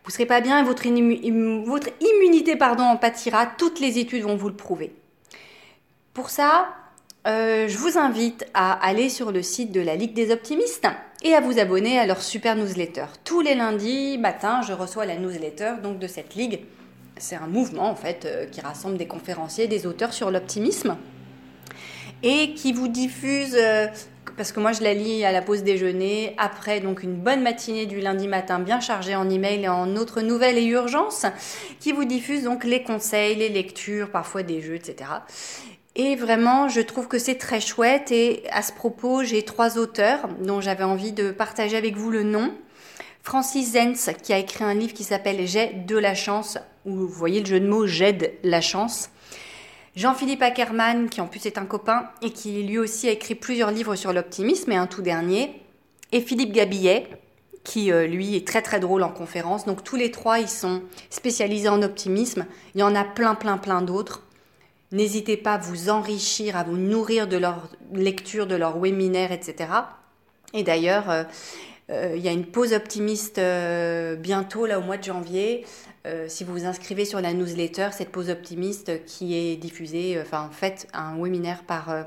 Vous 0.04 0.10
ne 0.10 0.13
serez 0.13 0.26
pas 0.26 0.42
bien 0.42 0.60
et 0.60 0.66
votre, 0.66 0.86
immunité 0.86 2.58
pardon, 2.58 2.84
en 2.84 2.98
pâtira. 2.98 3.46
Toutes 3.46 3.80
les 3.80 4.00
études 4.00 4.24
vont 4.24 4.36
vous 4.36 4.50
le 4.50 4.56
prouver. 4.56 4.94
Pour 6.13 6.30
ça, 6.30 6.74
euh, 7.28 7.68
je 7.68 7.78
vous 7.78 7.98
invite 7.98 8.46
à 8.54 8.74
aller 8.74 9.10
sur 9.10 9.32
le 9.32 9.42
site 9.42 9.74
de 9.74 9.82
la 9.82 9.96
Ligue 9.96 10.13
des 10.13 10.32
optimistes 10.32 10.88
et 11.24 11.34
à 11.34 11.42
vous 11.42 11.60
abonner 11.60 12.00
à 12.00 12.06
leur 12.06 12.22
super 12.22 12.56
newsletter. 12.56 13.06
Tous 13.26 13.42
les 13.42 13.54
lundis 13.54 14.18
matin, 14.18 14.62
je 14.66 14.72
reçois 14.72 15.06
la 15.06 15.18
newsletter 15.18 15.74
donc 15.84 16.00
de 16.00 16.08
cette 16.08 16.36
ligue. 16.36 16.62
C'est 17.18 17.36
un 17.36 17.48
mouvement 17.48 17.90
en 17.90 17.96
fait 17.96 18.26
euh, 18.26 18.46
qui 18.46 18.62
rassemble 18.62 18.98
des 18.98 19.08
conférenciers, 19.08 19.68
des 19.68 19.86
auteurs 19.88 20.13
sur 20.13 20.32
l'optimisme 20.32 20.96
et 22.24 22.54
qui 22.54 22.72
vous 22.72 22.88
diffuse 22.88 23.56
euh, 23.60 23.88
parce 24.38 24.52
que 24.52 24.60
moi 24.60 24.72
je 24.72 24.82
la 24.82 24.94
lis 24.94 25.26
à 25.26 25.32
la 25.32 25.42
pause 25.42 25.63
déjeuner, 25.63 26.34
après 26.38 26.80
donc 26.80 27.04
une 27.04 27.16
bonne 27.16 27.42
matinée 27.42 27.88
du 27.88 28.00
lundi 28.00 28.28
matin 28.28 28.60
bien 28.60 28.80
chargée 28.80 29.16
en 29.16 29.30
email 29.30 29.63
et 29.63 29.68
en 29.68 29.96
autres 29.96 30.22
nouvelles 30.22 30.58
et 30.58 30.66
urgences, 30.66 31.26
qui 31.80 31.92
vous 31.92 32.06
diffuse 32.06 32.44
donc 32.44 32.63
les 32.63 32.84
conseils, 32.84 33.36
les 33.36 33.50
lectures, 33.50 34.12
parfois 34.12 34.44
des 34.44 34.62
jeux, 34.62 34.76
etc. 34.76 35.10
Et 36.00 36.16
vraiment, 36.16 36.70
je 36.70 36.80
trouve 36.80 37.08
que 37.08 37.18
c'est 37.18 37.40
très 37.40 37.60
chouette. 37.60 38.12
Et 38.12 38.44
à 38.52 38.62
ce 38.62 38.72
propos, 38.72 39.24
j'ai 39.24 39.42
trois 39.42 39.80
auteurs 39.80 40.30
dont 40.40 40.62
j'avais 40.62 40.84
envie 40.84 41.12
de 41.12 41.32
partager 41.32 41.76
avec 41.76 41.98
vous 41.98 42.12
le 42.12 42.22
nom. 42.22 42.54
Francis 43.24 43.72
Zenz, 43.72 44.12
qui 44.22 44.32
a 44.32 44.38
écrit 44.38 44.64
un 44.64 44.76
livre 44.76 44.94
qui 44.94 45.04
s'appelle 45.04 45.48
J'ai 45.48 45.74
de 45.74 45.98
la 45.98 46.14
chance, 46.14 46.60
ou 46.86 46.92
vous 46.92 47.08
voyez 47.08 47.40
le 47.40 47.48
jeu 47.48 47.60
de 47.60 47.68
mots 47.68 47.88
J'aide 47.88 48.34
la 48.44 48.62
chance. 48.62 49.10
Jean-Philippe 49.96 50.44
Ackermann, 50.44 51.10
qui 51.10 51.20
en 51.20 51.26
plus 51.26 51.48
est 51.48 51.58
un 51.58 51.66
copain, 51.66 52.12
et 52.22 52.30
qui 52.30 52.62
lui 52.62 52.78
aussi 52.78 53.10
a 53.10 53.12
écrit 53.12 53.34
plusieurs 53.34 53.72
livres 53.72 53.96
sur 53.96 54.14
l'optimisme, 54.14 54.72
et 54.72 54.76
un 54.76 54.86
tout 54.86 55.02
dernier, 55.02 55.64
et 56.12 56.22
Philippe 56.22 56.54
Gabillet, 56.54 57.08
qui 57.64 57.92
euh, 57.92 58.06
lui 58.06 58.36
est 58.36 58.48
très 58.48 58.62
très 58.62 58.80
drôle 58.80 59.02
en 59.02 59.10
conférence. 59.10 59.66
Donc 59.66 59.84
tous 59.84 59.96
les 59.96 60.12
trois, 60.12 60.38
ils 60.38 60.48
sont 60.48 60.84
spécialisés 61.10 61.70
en 61.70 61.82
optimisme. 61.82 62.46
Il 62.76 62.82
y 62.82 62.84
en 62.84 62.94
a 62.94 63.04
plein 63.04 63.34
plein 63.34 63.58
plein 63.58 63.82
d'autres. 63.82 64.27
N'hésitez 64.91 65.38
pas 65.38 65.54
à 65.54 65.58
vous 65.58 65.89
enrichir, 65.89 66.56
à 66.56 66.63
vous 66.63 66.78
nourrir 66.78 67.28
de 67.28 67.38
leur 67.38 67.69
lecture, 67.93 68.47
de 68.47 68.56
leur 68.56 68.80
webinaire, 68.80 69.32
etc. 69.32 69.69
Et 70.54 70.63
d'ailleurs, 70.63 71.10
euh, 71.10 71.23
euh, 71.89 72.13
il 72.15 72.23
y 72.23 72.28
a 72.28 72.32
une 72.32 72.45
pause 72.45 72.73
optimiste 72.73 73.39
bientôt, 74.19 74.65
là 74.65 74.80
au 74.80 74.84
mois 74.84 74.97
de 74.97 75.04
janvier. 75.04 75.65
si 76.28 76.45
vous 76.45 76.54
vous 76.54 76.65
inscrivez 76.65 77.04
sur 77.04 77.19
la 77.19 77.34
newsletter, 77.34 77.89
cette 77.91 78.12
pause 78.12 78.30
optimiste 78.30 79.04
qui 79.06 79.36
est 79.36 79.58
diffusée, 79.58 80.17
enfin 80.21 80.50
faite 80.52 80.88
un 80.93 81.17
webinaire 81.21 81.63
par 81.63 82.06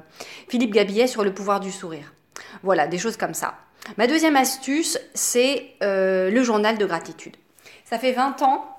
Philippe 0.48 0.72
Gabillet 0.72 1.06
sur 1.06 1.22
le 1.22 1.34
pouvoir 1.34 1.60
du 1.60 1.70
sourire. 1.70 2.14
Voilà, 2.62 2.86
des 2.86 2.98
choses 2.98 3.16
comme 3.16 3.34
ça. 3.34 3.54
Ma 3.96 4.06
deuxième 4.06 4.36
astuce, 4.36 4.98
c'est 5.14 5.74
euh, 5.82 6.30
le 6.30 6.42
journal 6.42 6.78
de 6.78 6.86
gratitude. 6.86 7.36
Ça 7.84 7.98
fait 7.98 8.12
20 8.12 8.42
ans 8.42 8.69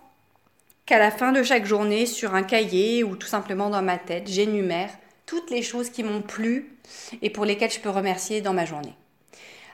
qu'à 0.86 1.00
la 1.00 1.12
fin 1.12 1.32
de 1.32 1.44
chaque 1.44 1.66
journée, 1.66 2.06
sur 2.06 2.36
un 2.36 2.44
cahier 2.44 3.04
ou 3.04 3.16
tout 3.16 3.28
simplement 3.28 3.70
dans 3.70 3.82
ma 3.82 3.98
tête, 3.98 4.28
j'énumère 4.28 4.90
toutes 5.26 5.50
les 5.50 5.62
choses 5.62 5.90
qui 5.90 6.04
m'ont 6.04 6.22
plu 6.22 6.78
et 7.22 7.30
pour 7.30 7.46
lesquelles 7.46 7.72
je 7.72 7.80
peux 7.80 7.90
remercier 7.90 8.42
dans 8.42 8.54
ma 8.54 8.66
journée. 8.66 8.96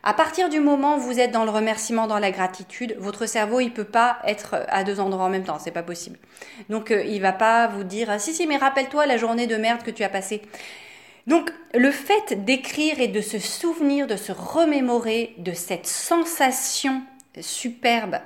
À 0.03 0.13
partir 0.13 0.47
du 0.49 0.59
moment 0.59 0.97
où 0.97 0.99
vous 0.99 1.19
êtes 1.19 1.31
dans 1.31 1.43
le 1.43 1.49
remerciement, 1.49 2.07
dans 2.07 2.19
la 2.19 2.31
gratitude, 2.31 2.95
votre 2.99 3.25
cerveau, 3.25 3.59
il 3.59 3.73
peut 3.73 3.83
pas 3.83 4.19
être 4.25 4.65
à 4.69 4.83
deux 4.83 4.99
endroits 4.99 5.25
en 5.25 5.29
même 5.29 5.43
temps, 5.43 5.59
c'est 5.59 5.71
pas 5.71 5.83
possible. 5.83 6.19
Donc, 6.69 6.91
euh, 6.91 7.03
il 7.03 7.21
va 7.21 7.33
pas 7.33 7.67
vous 7.67 7.83
dire, 7.83 8.09
ah, 8.09 8.19
si, 8.19 8.33
si, 8.33 8.47
mais 8.47 8.57
rappelle-toi 8.57 9.05
la 9.05 9.17
journée 9.17 9.47
de 9.47 9.57
merde 9.57 9.83
que 9.83 9.91
tu 9.91 10.03
as 10.03 10.09
passée. 10.09 10.43
Donc 11.27 11.51
le 11.73 11.91
fait 11.91 12.45
d'écrire 12.45 13.01
et 13.01 13.09
de 13.09 13.19
se 13.19 13.37
souvenir, 13.37 14.07
de 14.07 14.15
se 14.15 14.31
remémorer 14.31 15.35
de 15.37 15.51
cette 15.51 15.85
sensation 15.85 17.01
superbe, 17.41 18.17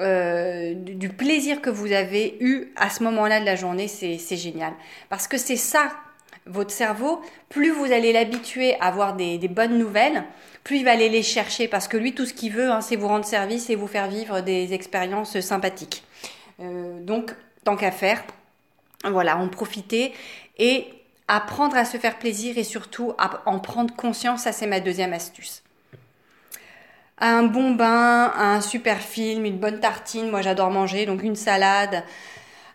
euh, 0.00 0.74
du 0.74 1.08
plaisir 1.08 1.60
que 1.60 1.70
vous 1.70 1.92
avez 1.92 2.36
eu 2.40 2.72
à 2.76 2.90
ce 2.90 3.02
moment-là 3.04 3.40
de 3.40 3.44
la 3.44 3.56
journée, 3.56 3.88
c'est 3.88 4.36
génial. 4.36 4.72
Parce 5.08 5.28
que 5.28 5.38
c'est 5.38 5.56
ça, 5.56 5.92
votre 6.46 6.72
cerveau, 6.72 7.20
plus 7.48 7.70
vous 7.70 7.92
allez 7.92 8.12
l'habituer 8.12 8.74
à 8.80 8.86
avoir 8.86 9.14
des, 9.14 9.38
bonnes 9.48 9.78
nouvelles, 9.78 10.24
plus 10.62 10.78
il 10.78 10.84
va 10.84 10.92
aller 10.92 11.08
les 11.08 11.22
chercher. 11.22 11.68
Parce 11.68 11.88
que 11.88 11.96
lui, 11.96 12.12
tout 12.12 12.26
ce 12.26 12.34
qu'il 12.34 12.52
veut, 12.52 12.70
hein, 12.70 12.80
c'est 12.80 12.96
vous 12.96 13.08
rendre 13.08 13.24
service 13.24 13.70
et 13.70 13.76
vous 13.76 13.86
faire 13.86 14.08
vivre 14.08 14.40
des 14.40 14.72
expériences 14.74 15.38
sympathiques. 15.40 16.04
Euh, 16.60 17.00
donc, 17.00 17.32
tant 17.64 17.76
qu'à 17.76 17.90
faire, 17.90 18.22
voilà, 19.04 19.36
en 19.36 19.48
profiter. 19.48 20.12
Et 20.58 20.86
apprendre 21.28 21.76
à 21.76 21.84
se 21.84 21.96
faire 21.96 22.18
plaisir 22.18 22.58
et 22.58 22.64
surtout 22.64 23.14
à 23.18 23.42
en 23.46 23.58
prendre 23.58 23.94
conscience, 23.94 24.42
ça 24.42 24.52
c'est 24.52 24.66
ma 24.66 24.80
deuxième 24.80 25.12
astuce. 25.12 25.63
Un 27.18 27.44
bon 27.44 27.72
bain, 27.72 28.32
un 28.36 28.60
super 28.60 28.98
film, 28.98 29.44
une 29.44 29.58
bonne 29.58 29.78
tartine, 29.78 30.30
moi 30.30 30.42
j'adore 30.42 30.70
manger, 30.70 31.06
donc 31.06 31.22
une 31.22 31.36
salade, 31.36 32.02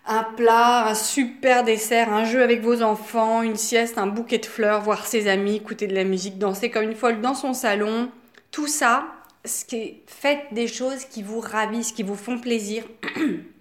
un 0.05 0.23
plat, 0.23 0.87
un 0.87 0.95
super 0.95 1.63
dessert, 1.63 2.11
un 2.13 2.23
jeu 2.23 2.41
avec 2.41 2.61
vos 2.61 2.81
enfants, 2.81 3.41
une 3.41 3.57
sieste, 3.57 3.97
un 3.97 4.07
bouquet 4.07 4.37
de 4.37 4.45
fleurs, 4.45 4.81
voir 4.81 5.05
ses 5.05 5.27
amis, 5.27 5.57
écouter 5.57 5.87
de 5.87 5.95
la 5.95 6.05
musique, 6.05 6.37
danser 6.37 6.71
comme 6.71 6.83
une 6.83 6.95
folle 6.95 7.21
dans 7.21 7.35
son 7.35 7.53
salon. 7.53 8.09
Tout 8.51 8.67
ça, 8.67 9.07
ce 9.45 9.65
qui 9.65 9.75
est, 9.75 10.03
faites 10.07 10.45
des 10.51 10.67
choses 10.67 11.05
qui 11.05 11.21
vous 11.21 11.41
ravissent, 11.41 11.91
qui 11.91 12.03
vous 12.03 12.15
font 12.15 12.39
plaisir. 12.39 12.83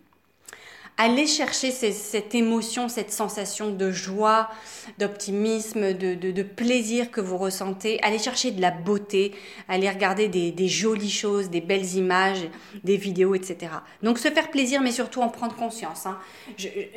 allez 0.98 1.28
chercher 1.28 1.70
cette 1.70 2.34
émotion, 2.34 2.88
cette 2.88 3.12
sensation 3.12 3.70
de 3.70 3.90
joie, 3.92 4.50
d'optimisme, 4.98 5.94
de, 5.94 6.42
plaisir 6.42 7.10
que 7.10 7.20
vous 7.20 7.38
ressentez. 7.38 8.02
Allez 8.02 8.18
chercher 8.18 8.50
de 8.50 8.60
la 8.60 8.72
beauté, 8.72 9.32
allez 9.68 9.88
regarder 9.88 10.28
des, 10.28 10.68
jolies 10.68 11.10
choses, 11.10 11.48
des 11.48 11.60
belles 11.60 11.94
images, 11.94 12.48
des 12.84 12.96
vidéos, 12.96 13.34
etc. 13.34 13.72
Donc 14.02 14.18
se 14.18 14.28
faire 14.28 14.50
plaisir, 14.50 14.82
mais 14.82 14.90
surtout 14.90 15.22
en 15.22 15.28
prendre 15.28 15.54
conscience. 15.54 16.04
Hein. 16.04 16.18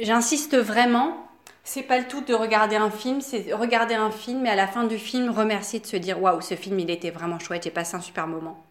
J'insiste 0.02 0.58
vraiment. 0.58 1.28
C'est 1.64 1.84
pas 1.84 2.00
le 2.00 2.08
tout 2.08 2.22
de 2.22 2.34
regarder 2.34 2.76
un 2.76 2.90
film, 2.90 3.22
c'est 3.22 3.54
regarder 3.54 3.94
un 3.94 4.10
film 4.10 4.48
et 4.48 4.50
à 4.50 4.56
la 4.56 4.66
fin 4.66 4.84
du 4.84 4.98
film 4.98 5.30
remercier 5.30 5.80
de 5.80 5.86
se 5.86 5.96
dire 5.96 6.20
waouh, 6.20 6.42
ce 6.42 6.56
film 6.56 6.80
il 6.80 6.90
était 6.90 7.12
vraiment 7.12 7.38
chouette, 7.38 7.66
j'ai 7.66 7.70
passé 7.70 7.96
un 7.96 8.02
super 8.02 8.26
moment. 8.26 8.66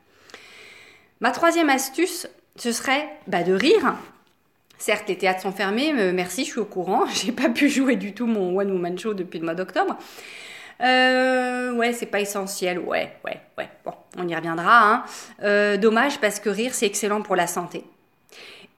Ma 1.21 1.31
troisième 1.31 1.71
astuce, 1.71 2.27
ce 2.57 2.73
serait 2.73 3.09
bah, 3.29 3.45
de 3.45 3.53
rire 3.53 3.95
Certes, 4.81 5.05
les 5.09 5.19
théâtres 5.19 5.43
sont 5.43 5.53
fermés, 5.53 5.93
mais 5.93 6.11
merci, 6.11 6.47
je 6.47 6.53
suis 6.53 6.59
au 6.59 6.65
courant. 6.65 7.05
J'ai 7.13 7.33
pas 7.33 7.51
pu 7.51 7.69
jouer 7.69 7.97
du 7.97 8.15
tout 8.15 8.27
mon 8.27 8.59
One 8.59 8.73
Woman 8.73 8.99
Show 8.99 9.13
depuis 9.13 9.39
le 9.39 9.45
mois 9.45 9.55
d'octobre. 9.55 9.99
Euh, 10.81 11.75
ouais, 11.75 11.93
c'est 11.93 12.07
pas 12.07 12.21
essentiel. 12.21 12.79
Ouais, 12.79 13.13
ouais, 13.27 13.39
ouais. 13.59 13.69
Bon, 13.85 13.93
on 14.17 14.27
y 14.27 14.35
reviendra. 14.35 14.91
Hein. 14.91 15.05
Euh, 15.43 15.77
dommage 15.77 16.19
parce 16.19 16.41
que 16.41 16.49
rire, 16.49 16.73
c'est 16.73 16.87
excellent 16.87 17.21
pour 17.21 17.37
la 17.37 17.47
santé. 17.47 17.85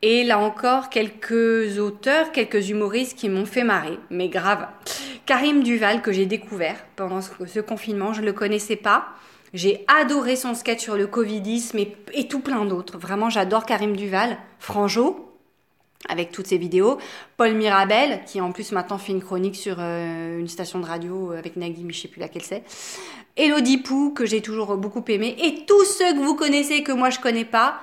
Et 0.02 0.24
là 0.24 0.40
encore, 0.40 0.90
quelques 0.90 1.78
auteurs, 1.78 2.32
quelques 2.32 2.70
humoristes 2.70 3.16
qui 3.16 3.28
m'ont 3.28 3.46
fait 3.46 3.62
marrer, 3.62 4.00
mais 4.10 4.28
grave. 4.28 4.66
Karim 5.24 5.62
Duval, 5.62 6.02
que 6.02 6.10
j'ai 6.10 6.26
découvert 6.26 6.84
pendant 6.96 7.20
ce 7.20 7.60
confinement, 7.60 8.12
je 8.12 8.22
ne 8.22 8.26
le 8.26 8.32
connaissais 8.32 8.74
pas. 8.74 9.04
J'ai 9.54 9.84
adoré 9.86 10.34
son 10.34 10.54
sketch 10.54 10.80
sur 10.80 10.96
le 10.96 11.06
Covidisme 11.06 11.78
et, 11.78 11.96
et 12.12 12.26
tout 12.26 12.40
plein 12.40 12.64
d'autres. 12.64 12.98
Vraiment, 12.98 13.30
j'adore 13.30 13.66
Karim 13.66 13.94
Duval. 13.94 14.36
Franjo, 14.58 15.31
avec 16.08 16.32
toutes 16.32 16.46
ces 16.46 16.58
vidéos. 16.58 16.98
Paul 17.36 17.54
Mirabel, 17.54 18.20
qui 18.26 18.40
en 18.40 18.52
plus 18.52 18.72
maintenant 18.72 18.98
fait 18.98 19.12
une 19.12 19.22
chronique 19.22 19.56
sur 19.56 19.76
euh, 19.78 20.38
une 20.38 20.48
station 20.48 20.80
de 20.80 20.86
radio 20.86 21.32
avec 21.32 21.56
Nagui, 21.56 21.84
mais 21.84 21.92
je 21.92 22.00
sais 22.00 22.08
plus 22.08 22.20
laquelle 22.20 22.42
c'est. 22.42 22.62
Elodie 23.36 23.78
Pou, 23.78 24.12
que 24.14 24.26
j'ai 24.26 24.42
toujours 24.42 24.76
beaucoup 24.76 25.04
aimé. 25.08 25.36
Et 25.38 25.64
tous 25.66 25.84
ceux 25.84 26.12
que 26.12 26.18
vous 26.18 26.34
connaissez 26.34 26.82
que 26.82 26.92
moi 26.92 27.10
je 27.10 27.18
connais 27.18 27.44
pas, 27.44 27.80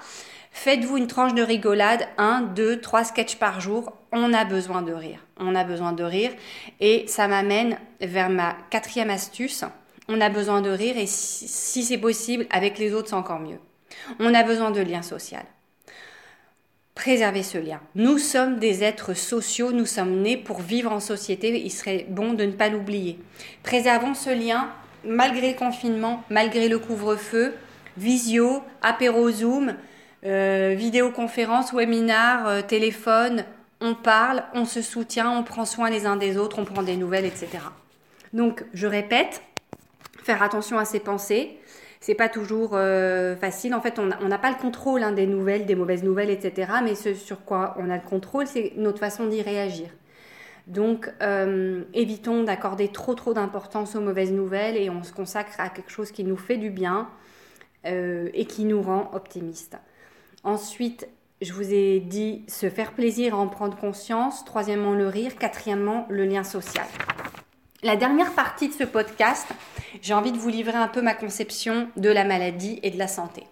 faites-vous 0.51 0.97
une 0.97 1.07
tranche 1.07 1.33
de 1.33 1.41
rigolade, 1.41 2.07
un, 2.17 2.41
deux, 2.41 2.79
trois 2.79 3.03
sketchs 3.03 3.37
par 3.37 3.59
jour. 3.61 3.93
On 4.11 4.33
a 4.33 4.45
besoin 4.45 4.81
de 4.81 4.93
rire. 4.93 5.19
On 5.37 5.55
a 5.55 5.63
besoin 5.63 5.93
de 5.93 6.03
rire. 6.03 6.31
Et 6.79 7.05
ça 7.07 7.27
m'amène 7.27 7.77
vers 8.01 8.29
ma 8.29 8.55
quatrième 8.69 9.09
astuce. 9.09 9.63
On 10.07 10.21
a 10.21 10.29
besoin 10.29 10.61
de 10.61 10.69
rire 10.69 10.97
et 10.97 11.05
si, 11.05 11.47
si 11.47 11.83
c'est 11.83 11.99
possible, 11.99 12.47
avec 12.49 12.79
les 12.79 12.93
autres, 12.93 13.09
c'est 13.09 13.15
encore 13.15 13.39
mieux. 13.39 13.59
On 14.19 14.33
a 14.33 14.43
besoin 14.43 14.71
de 14.71 14.81
lien 14.81 15.01
social 15.01 15.45
préserver 16.99 17.43
ce 17.43 17.57
lien. 17.57 17.79
Nous 17.95 18.17
sommes 18.17 18.59
des 18.59 18.83
êtres 18.83 19.13
sociaux, 19.13 19.71
nous 19.71 19.85
sommes 19.85 20.21
nés 20.21 20.35
pour 20.35 20.59
vivre 20.59 20.91
en 20.91 20.99
société, 20.99 21.57
il 21.57 21.69
serait 21.69 22.05
bon 22.09 22.33
de 22.33 22.43
ne 22.43 22.51
pas 22.51 22.67
l'oublier. 22.67 23.17
Préservons 23.63 24.13
ce 24.13 24.29
lien 24.29 24.67
malgré 25.05 25.53
le 25.53 25.57
confinement, 25.57 26.23
malgré 26.29 26.67
le 26.67 26.77
couvre-feu, 26.77 27.55
visio, 27.95 28.61
apéro 28.81 29.31
Zoom, 29.31 29.75
euh, 30.25 30.75
vidéoconférence, 30.77 31.73
webinar, 31.73 32.45
euh, 32.47 32.61
téléphone, 32.61 33.45
on 33.79 33.95
parle, 33.95 34.43
on 34.53 34.65
se 34.65 34.81
soutient, 34.81 35.31
on 35.31 35.43
prend 35.43 35.63
soin 35.63 35.89
les 35.89 36.05
uns 36.05 36.17
des 36.17 36.37
autres, 36.37 36.59
on 36.59 36.65
prend 36.65 36.83
des 36.83 36.97
nouvelles, 36.97 37.25
etc. 37.25 37.47
Donc, 38.33 38.65
je 38.73 38.87
répète, 38.87 39.41
faire 40.21 40.43
attention 40.43 40.77
à 40.77 40.83
ses 40.83 40.99
pensées, 40.99 41.58
c'est 41.99 42.15
pas 42.15 42.29
toujours 42.29 42.71
euh, 42.73 43.35
facile. 43.35 43.73
En 43.75 43.81
fait, 43.81 43.99
on 43.99 44.05
n'a 44.05 44.37
pas 44.37 44.49
le 44.49 44.57
contrôle 44.57 45.03
hein, 45.03 45.11
des 45.11 45.27
nouvelles, 45.27 45.65
des 45.65 45.75
mauvaises 45.75 46.03
nouvelles, 46.03 46.29
etc. 46.29 46.71
Mais 46.83 46.95
ce 46.95 47.13
sur 47.13 47.43
quoi 47.43 47.75
on 47.77 47.89
a 47.89 47.97
le 47.97 48.07
contrôle, 48.07 48.47
c'est 48.47 48.73
notre 48.77 48.99
façon 48.99 49.27
d'y 49.27 49.41
réagir. 49.41 49.89
Donc, 50.67 51.11
euh, 51.21 51.83
évitons 51.93 52.43
d'accorder 52.43 52.89
trop 52.89 53.15
trop 53.15 53.33
d'importance 53.33 53.95
aux 53.95 54.01
mauvaises 54.01 54.31
nouvelles 54.31 54.77
et 54.77 54.89
on 54.89 55.03
se 55.03 55.11
consacre 55.11 55.59
à 55.59 55.69
quelque 55.69 55.91
chose 55.91 56.11
qui 56.11 56.23
nous 56.23 56.37
fait 56.37 56.57
du 56.57 56.69
bien 56.69 57.09
euh, 57.85 58.29
et 58.33 58.45
qui 58.45 58.65
nous 58.65 58.81
rend 58.81 59.09
optimistes. 59.13 59.77
Ensuite, 60.43 61.09
je 61.41 61.53
vous 61.53 61.73
ai 61.73 61.99
dit 61.99 62.43
se 62.47 62.69
faire 62.69 62.93
plaisir, 62.93 63.37
en 63.37 63.47
prendre 63.47 63.77
conscience. 63.77 64.45
Troisièmement, 64.45 64.93
le 64.93 65.07
rire. 65.07 65.35
Quatrièmement, 65.37 66.05
le 66.09 66.25
lien 66.25 66.43
social. 66.43 66.85
La 67.81 67.95
dernière 67.95 68.33
partie 68.33 68.67
de 68.67 68.73
ce 68.73 68.83
podcast, 68.83 69.47
j'ai 70.01 70.13
envie 70.13 70.33
de 70.33 70.37
vous 70.37 70.49
livrer 70.49 70.75
un 70.75 70.89
peu 70.89 71.01
ma 71.01 71.13
conception 71.13 71.87
de 71.95 72.09
la 72.09 72.25
maladie 72.25 72.77
et 72.83 72.91
de 72.91 72.97
la 72.97 73.07
santé. 73.07 73.45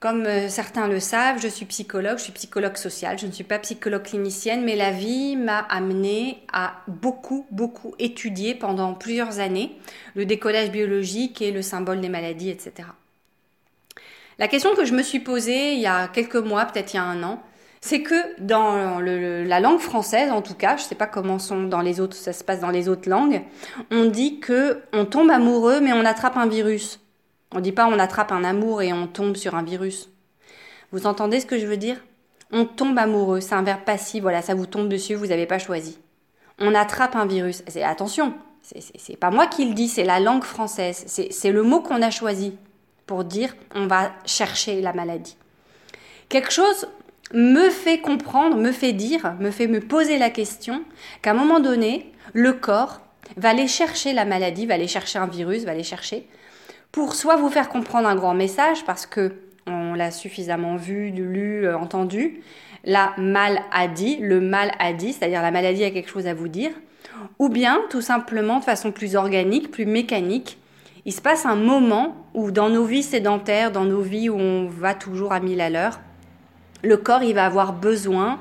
Comme 0.00 0.24
euh, 0.24 0.48
certains 0.48 0.88
le 0.88 0.98
savent, 0.98 1.38
je 1.38 1.48
suis 1.48 1.66
psychologue, 1.66 2.16
je 2.16 2.22
suis 2.22 2.32
psychologue 2.32 2.78
sociale, 2.78 3.18
je 3.18 3.26
ne 3.26 3.32
suis 3.32 3.44
pas 3.44 3.58
psychologue 3.58 4.04
clinicienne, 4.04 4.64
mais 4.64 4.74
la 4.74 4.90
vie 4.90 5.36
m'a 5.36 5.58
amené 5.58 6.38
à 6.50 6.80
beaucoup, 6.86 7.46
beaucoup 7.50 7.94
étudier 7.98 8.54
pendant 8.54 8.94
plusieurs 8.94 9.38
années 9.38 9.76
le 10.14 10.24
décollage 10.24 10.70
biologique 10.70 11.42
et 11.42 11.50
le 11.50 11.60
symbole 11.60 12.00
des 12.00 12.08
maladies, 12.08 12.48
etc. 12.48 12.88
La 14.38 14.48
question 14.48 14.74
que 14.74 14.86
je 14.86 14.94
me 14.94 15.02
suis 15.02 15.20
posée 15.20 15.74
il 15.74 15.80
y 15.80 15.86
a 15.86 16.08
quelques 16.08 16.36
mois, 16.36 16.64
peut-être 16.64 16.94
il 16.94 16.96
y 16.96 17.00
a 17.00 17.04
un 17.04 17.22
an, 17.22 17.42
c'est 17.80 18.02
que 18.02 18.40
dans 18.40 19.00
la 19.00 19.60
langue 19.60 19.78
française, 19.78 20.30
en 20.30 20.42
tout 20.42 20.54
cas, 20.54 20.76
je 20.76 20.82
ne 20.82 20.88
sais 20.88 20.94
pas 20.94 21.06
comment 21.06 21.38
sont 21.38 21.64
dans 21.64 21.80
les 21.80 22.00
autres, 22.00 22.16
ça 22.16 22.32
se 22.32 22.42
passe 22.42 22.60
dans 22.60 22.70
les 22.70 22.88
autres 22.88 23.08
langues, 23.08 23.42
on 23.90 24.06
dit 24.06 24.40
que 24.40 24.82
on 24.92 25.04
tombe 25.04 25.30
amoureux, 25.30 25.80
mais 25.80 25.92
on 25.92 26.04
attrape 26.04 26.36
un 26.36 26.46
virus. 26.46 27.00
On 27.54 27.60
dit 27.60 27.72
pas 27.72 27.86
on 27.86 27.98
attrape 27.98 28.32
un 28.32 28.44
amour 28.44 28.82
et 28.82 28.92
on 28.92 29.06
tombe 29.06 29.36
sur 29.36 29.54
un 29.54 29.62
virus. 29.62 30.10
Vous 30.92 31.06
entendez 31.06 31.40
ce 31.40 31.46
que 31.46 31.58
je 31.58 31.66
veux 31.66 31.76
dire? 31.76 32.04
On 32.50 32.64
tombe 32.64 32.98
amoureux, 32.98 33.40
c'est 33.40 33.54
un 33.54 33.62
verbe 33.62 33.84
passif, 33.84 34.22
voilà, 34.22 34.42
ça 34.42 34.54
vous 34.54 34.66
tombe 34.66 34.88
dessus, 34.88 35.14
vous 35.14 35.26
n'avez 35.26 35.46
pas 35.46 35.58
choisi. 35.58 35.98
On 36.58 36.74
attrape 36.74 37.14
un 37.14 37.26
virus. 37.26 37.62
C'est 37.68 37.82
attention, 37.82 38.34
c'est 38.62 39.16
pas 39.16 39.30
moi 39.30 39.46
qui 39.46 39.66
le 39.66 39.74
dis, 39.74 39.88
c'est 39.88 40.04
la 40.04 40.18
langue 40.18 40.44
française, 40.44 41.04
c'est 41.06 41.52
le 41.52 41.62
mot 41.62 41.80
qu'on 41.80 42.02
a 42.02 42.10
choisi. 42.10 42.54
pour 43.08 43.24
dire 43.24 43.56
on 43.74 43.88
va 43.88 44.12
chercher 44.24 44.80
la 44.80 44.92
maladie. 44.92 45.36
Quelque 46.28 46.52
chose 46.52 46.86
me 47.34 47.70
fait 47.70 47.98
comprendre, 47.98 48.56
me 48.56 48.72
fait 48.72 48.92
dire, 48.92 49.34
me 49.40 49.50
fait 49.50 49.66
me 49.66 49.80
poser 49.80 50.18
la 50.18 50.30
question 50.30 50.82
qu'à 51.22 51.32
un 51.32 51.34
moment 51.34 51.60
donné, 51.60 52.12
le 52.32 52.52
corps 52.52 53.00
va 53.36 53.50
aller 53.50 53.68
chercher 53.68 54.12
la 54.12 54.24
maladie, 54.24 54.66
va 54.66 54.74
aller 54.74 54.88
chercher 54.88 55.18
un 55.18 55.26
virus, 55.26 55.64
va 55.64 55.72
aller 55.72 55.82
chercher 55.82 56.26
pour 56.92 57.14
soit 57.14 57.36
vous 57.36 57.50
faire 57.50 57.68
comprendre 57.68 58.08
un 58.08 58.16
grand 58.16 58.34
message 58.34 58.84
parce 58.84 59.06
que 59.06 59.34
on 59.66 59.92
l'a 59.94 60.10
suffisamment 60.10 60.76
vu, 60.76 61.10
lu, 61.10 61.66
euh, 61.66 61.76
entendu, 61.76 62.40
la 62.84 63.12
mal 63.18 63.60
a 63.70 63.86
dit, 63.86 64.16
le 64.16 64.40
mal 64.40 64.72
a 64.78 64.94
dit, 64.94 65.12
c'est-à-dire 65.12 65.42
la 65.42 65.50
maladie 65.50 65.84
a 65.84 65.90
quelque 65.90 66.08
chose 66.08 66.26
à 66.26 66.32
vous 66.32 66.48
dire, 66.48 66.70
ou 67.38 67.50
bien 67.50 67.82
tout 67.90 68.00
simplement 68.00 68.60
de 68.60 68.64
façon 68.64 68.92
plus 68.92 69.14
organique, 69.14 69.70
plus 69.70 69.84
mécanique, 69.84 70.58
il 71.04 71.12
se 71.12 71.20
passe 71.20 71.44
un 71.44 71.56
moment 71.56 72.16
où 72.32 72.50
dans 72.50 72.70
nos 72.70 72.84
vies 72.84 73.02
sédentaires, 73.02 73.72
dans 73.72 73.84
nos 73.84 74.00
vies 74.00 74.30
où 74.30 74.36
on 74.36 74.68
va 74.68 74.94
toujours 74.94 75.32
à 75.32 75.40
mille 75.40 75.60
à 75.60 75.68
l'heure, 75.68 76.00
le 76.82 76.96
corps 76.96 77.22
il 77.22 77.34
va 77.34 77.46
avoir 77.46 77.72
besoin 77.72 78.38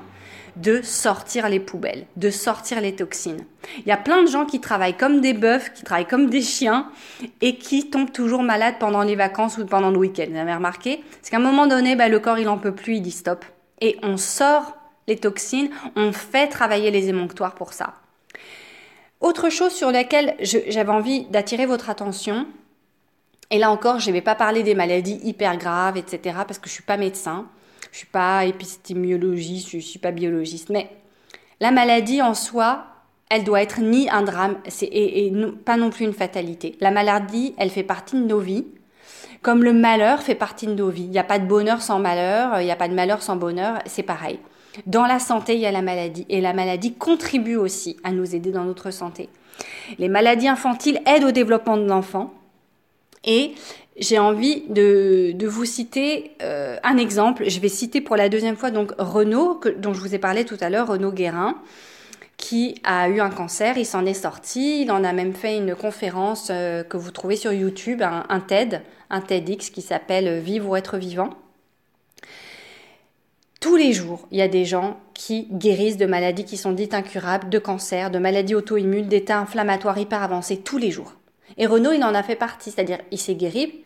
de 0.56 0.82
sortir 0.82 1.50
les 1.50 1.60
poubelles, 1.60 2.08
de 2.16 2.30
sortir 2.32 2.82
les 2.82 2.96
toxines. 2.96 3.46
Il 3.80 3.88
y 3.88 3.92
a 3.92 3.98
plein 3.98 4.24
de 4.24 4.28
gens 4.28 4.46
qui 4.46 4.60
travaillent 4.60 4.98
comme 4.98 5.22
des 5.22 5.34
bœufs, 5.34 5.72
qui 5.76 5.84
travaillent 5.84 6.08
comme 6.08 6.30
des 6.30 6.42
chiens 6.42 6.90
et 7.42 7.58
qui 7.58 7.90
tombent 7.90 8.12
toujours 8.12 8.42
malades 8.42 8.76
pendant 8.80 9.04
les 9.04 9.16
vacances 9.16 9.58
ou 9.58 9.66
pendant 9.66 9.92
le 9.92 9.98
week-end. 9.98 10.26
Vous 10.30 10.38
avez 10.38 10.56
remarqué? 10.56 11.04
C'est 11.22 11.30
qu'à 11.30 11.38
un 11.38 11.42
moment 11.42 11.68
donné, 11.68 11.96
bah, 11.96 12.10
le 12.10 12.20
corps 12.20 12.40
il 12.40 12.50
en 12.50 12.58
peut 12.58 12.74
plus, 12.74 12.96
il 12.96 13.02
dit 13.02 13.12
stop. 13.12 13.46
Et 13.82 13.98
on 14.02 14.18
sort 14.18 14.78
les 15.08 15.18
toxines, 15.18 15.70
on 15.96 16.12
fait 16.12 16.48
travailler 16.48 16.90
les 16.90 17.08
émonctoires 17.08 17.54
pour 17.54 17.74
ça. 17.74 17.94
Autre 19.22 19.50
chose 19.50 19.74
sur 19.74 19.92
laquelle 19.92 20.36
j'avais 20.40 20.92
envie 20.92 21.26
d'attirer 21.26 21.66
votre 21.66 21.90
attention, 21.90 22.48
et 23.50 23.58
là 23.58 23.72
encore, 23.72 24.00
je 24.00 24.10
ne 24.10 24.14
vais 24.14 24.22
pas 24.22 24.36
parler 24.36 24.64
des 24.64 24.76
maladies 24.76 25.20
hyper 25.24 25.58
graves, 25.58 25.98
etc., 25.98 26.38
parce 26.48 26.60
que 26.60 26.68
je 26.68 26.72
ne 26.72 26.76
suis 26.76 26.84
pas 26.84 26.98
médecin, 26.98 27.48
je 27.98 28.02
suis 28.02 28.12
pas 28.12 28.46
épistémiologiste, 28.46 29.70
je 29.72 29.80
suis 29.80 29.98
pas 29.98 30.12
biologiste, 30.12 30.70
mais 30.70 30.88
la 31.60 31.72
maladie 31.72 32.22
en 32.22 32.36
soi, 32.36 32.86
elle 33.28 33.44
doit 33.44 33.60
être 33.64 33.82
ni 33.82 34.08
un 34.12 34.22
drame 34.22 34.58
et, 34.84 35.34
pas 35.66 35.78
non 35.78 35.90
plus 35.90 36.06
une 36.06 36.14
fatalité. 36.14 36.78
La 36.80 36.92
maladie, 36.92 37.56
elle 37.58 37.72
fait 37.72 37.82
partie 37.82 38.16
de 38.16 38.24
nos 38.24 38.38
vies, 38.38 38.68
comme 39.42 39.64
le 39.64 39.74
malheur 39.74 40.22
fait 40.22 40.36
partie 40.36 40.68
de 40.68 40.76
nos 40.76 40.90
vies. 40.90 41.06
Il 41.06 41.10
n'y 41.10 41.18
a 41.18 41.24
pas 41.24 41.40
de 41.40 41.48
bonheur 41.48 41.82
sans 41.82 41.98
malheur, 41.98 42.62
il 42.62 42.66
n'y 42.66 42.72
a 42.72 42.76
pas 42.76 42.88
de 42.88 42.94
malheur 42.94 43.24
sans 43.24 43.36
bonheur, 43.36 43.80
c'est 43.88 44.04
pareil. 44.04 44.38
Dans 44.86 45.08
la 45.08 45.18
santé, 45.18 45.56
il 45.56 45.62
y 45.62 45.66
a 45.66 45.72
la 45.72 45.82
maladie. 45.82 46.28
Et 46.30 46.40
la 46.40 46.54
maladie 46.54 46.94
contribue 46.94 47.56
aussi 47.56 47.98
à 48.04 48.12
nous 48.12 48.36
aider 48.36 48.52
dans 48.52 48.64
notre 48.64 48.92
santé. 48.92 49.28
Les 49.98 50.08
maladies 50.08 50.50
infantiles 50.50 51.02
aident 51.08 51.24
au 51.24 51.32
développement 51.32 51.78
de 51.78 51.88
l'enfant. 51.88 52.32
Et 53.24 53.56
j'ai 53.98 54.20
envie 54.20 54.64
de, 54.70 55.48
vous 55.48 55.66
citer 55.66 56.32
euh, 56.42 56.78
un 56.84 56.98
exemple. 56.98 57.50
Je 57.50 57.60
vais 57.60 57.70
citer 57.70 58.00
pour 58.00 58.16
la 58.16 58.30
deuxième 58.30 58.56
fois 58.56 58.70
donc 58.70 58.94
Renaud, 58.98 59.60
dont 59.78 59.94
je 59.94 60.00
vous 60.00 60.14
ai 60.14 60.20
parlé 60.20 60.46
tout 60.46 60.58
à 60.62 60.70
l'heure, 60.70 60.88
Renaud 60.88 61.12
Guérin, 61.12 61.56
qui 62.38 62.76
a 62.84 63.10
eu 63.10 63.20
un 63.20 63.32
cancer. 63.32 63.78
Il 63.78 63.86
s'en 63.86 64.06
est 64.06 64.14
sorti. 64.14 64.84
Il 64.84 64.92
en 64.92 65.04
a 65.04 65.14
même 65.14 65.34
fait 65.34 65.58
une 65.58 65.76
conférence 65.76 66.50
euh, 66.52 66.84
que 66.84 66.98
vous 66.98 67.10
trouvez 67.10 67.36
sur 67.36 67.52
YouTube, 67.52 68.04
un, 68.04 68.40
TED, 68.40 68.82
un 69.10 69.22
TEDx 69.22 69.72
qui 69.72 69.82
s'appelle 69.82 70.40
Vivre 70.40 70.70
ou 70.70 70.76
être 70.76 70.98
vivant. 70.98 71.32
Tous 73.60 73.76
les 73.76 73.92
jours, 73.92 74.28
il 74.30 74.38
y 74.38 74.44
a 74.44 74.48
des 74.48 74.66
gens 74.66 75.00
qui 75.16 75.48
guérissent 75.52 75.98
de 75.98 76.06
maladies 76.06 76.46
qui 76.46 76.58
sont 76.58 76.72
dites 76.72 76.94
incurables, 76.94 77.50
de 77.50 77.58
cancer, 77.58 78.12
de 78.12 78.20
maladies 78.20 78.54
auto-immunes, 78.54 79.08
d'états 79.08 79.40
inflammatoires 79.40 79.98
hyper 79.98 80.22
avancés, 80.22 80.58
tous 80.58 80.78
les 80.78 80.92
jours. 80.92 81.16
Et 81.58 81.66
Renaud, 81.66 81.94
il 81.94 82.04
en 82.04 82.14
a 82.14 82.22
fait 82.22 82.36
partie, 82.36 82.70
c'est-à-dire 82.70 83.00
il 83.10 83.18
s'est 83.18 83.34
guéri 83.34 83.84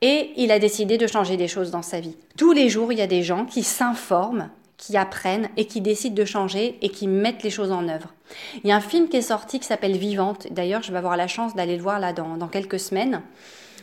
et 0.00 0.30
il 0.36 0.50
a 0.52 0.58
décidé 0.58 0.98
de 0.98 1.06
changer 1.06 1.36
des 1.36 1.48
choses 1.48 1.70
dans 1.70 1.82
sa 1.82 2.00
vie. 2.00 2.16
Tous 2.36 2.52
les 2.52 2.68
jours, 2.68 2.92
il 2.92 2.98
y 2.98 3.02
a 3.02 3.06
des 3.06 3.22
gens 3.22 3.44
qui 3.44 3.62
s'informent, 3.62 4.50
qui 4.76 4.96
apprennent 4.96 5.48
et 5.56 5.66
qui 5.66 5.80
décident 5.80 6.14
de 6.14 6.24
changer 6.24 6.78
et 6.82 6.88
qui 6.88 7.08
mettent 7.08 7.42
les 7.42 7.50
choses 7.50 7.72
en 7.72 7.88
œuvre. 7.88 8.14
Il 8.62 8.68
y 8.68 8.72
a 8.72 8.76
un 8.76 8.80
film 8.80 9.08
qui 9.08 9.16
est 9.16 9.22
sorti 9.22 9.58
qui 9.58 9.66
s'appelle 9.66 9.96
Vivante. 9.96 10.46
D'ailleurs, 10.52 10.82
je 10.82 10.92
vais 10.92 10.98
avoir 10.98 11.16
la 11.16 11.26
chance 11.26 11.54
d'aller 11.54 11.76
le 11.76 11.82
voir 11.82 11.98
là 11.98 12.12
dans 12.12 12.48
quelques 12.48 12.78
semaines 12.78 13.22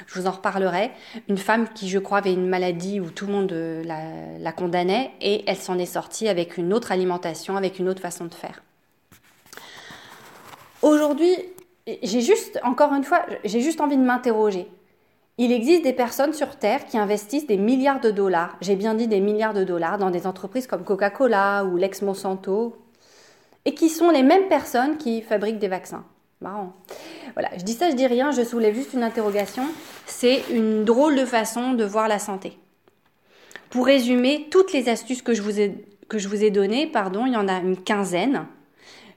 je 0.08 0.20
vous 0.20 0.28
en 0.28 0.32
reparlerai. 0.32 0.92
Une 1.30 1.38
femme 1.38 1.68
qui, 1.74 1.90
je 1.90 2.00
crois, 2.00 2.20
avait 2.20 2.34
une 2.34 2.48
maladie 2.48 3.00
où 3.00 3.10
tout 3.10 3.28
le 3.28 3.34
monde 3.34 3.52
euh, 3.52 3.84
la, 4.40 4.52
condamnait 4.52 5.12
et 5.22 5.44
elle 5.48 5.58
s'en 5.58 5.78
est 5.78 5.86
sortie 5.86 6.28
avec 6.28 6.58
une 6.58 6.74
autre 6.74 6.92
alimentation, 6.92 7.58
avec 7.58 7.80
une 7.80 7.90
autre 7.90 8.02
façon 8.02 8.26
de 8.26 8.34
faire. 8.34 8.64
Aujourd'hui, 10.82 11.36
j'ai 12.04 12.22
juste, 12.22 12.60
encore 12.64 12.94
une 12.94 13.04
fois, 13.04 13.26
j'ai 13.44 13.62
juste 13.62 13.82
envie 13.82 13.98
de 13.98 14.04
m'interroger. 14.04 14.68
Il 15.38 15.52
existe 15.52 15.84
des 15.84 15.92
personnes 15.92 16.32
sur 16.32 16.56
Terre 16.56 16.86
qui 16.86 16.98
investissent 16.98 17.46
des 17.46 17.58
milliards 17.58 18.00
de 18.00 18.10
dollars, 18.10 18.56
j'ai 18.62 18.78
bien 18.78 18.94
dit 18.94 19.08
des 19.08 19.20
milliards 19.20 19.54
de 19.54 19.66
dollars, 19.66 19.98
dans 19.98 20.10
des 20.10 20.28
entreprises 20.28 20.66
comme 20.66 20.86
Coca-Cola 20.86 21.66
ou 21.66 21.76
l'ex 21.76 22.02
Monsanto, 22.02 22.78
et 23.66 23.74
qui 23.74 23.90
sont 23.90 24.12
les 24.12 24.24
mêmes 24.24 24.48
personnes 24.48 24.98
qui 24.98 25.22
fabriquent 25.22 25.60
des 25.60 25.68
vaccins. 25.68 26.06
Marrant. 26.40 26.74
Voilà, 27.34 27.50
je 27.58 27.64
dis 27.64 27.74
ça, 27.74 27.90
je 27.90 27.96
dis 27.96 28.08
rien, 28.08 28.32
je 28.32 28.44
soulève 28.44 28.76
juste 28.76 28.94
une 28.94 29.04
interrogation. 29.04 29.64
C'est 30.06 30.44
une 30.52 30.86
drôle 30.86 31.16
de 31.16 31.26
façon 31.26 31.74
de 31.74 31.84
voir 31.84 32.08
la 32.08 32.20
santé. 32.20 32.58
Pour 33.70 33.86
résumer, 33.86 34.48
toutes 34.52 34.72
les 34.72 34.88
astuces 34.88 35.22
que 35.22 35.34
je 35.34 35.42
vous 35.42 35.60
ai, 35.60 35.86
que 36.08 36.18
je 36.18 36.30
vous 36.30 36.44
ai 36.44 36.52
données, 36.52 36.88
pardon, 36.88 37.26
il 37.26 37.34
y 37.34 37.38
en 37.38 37.48
a 37.48 37.60
une 37.60 37.78
quinzaine. 37.78 38.46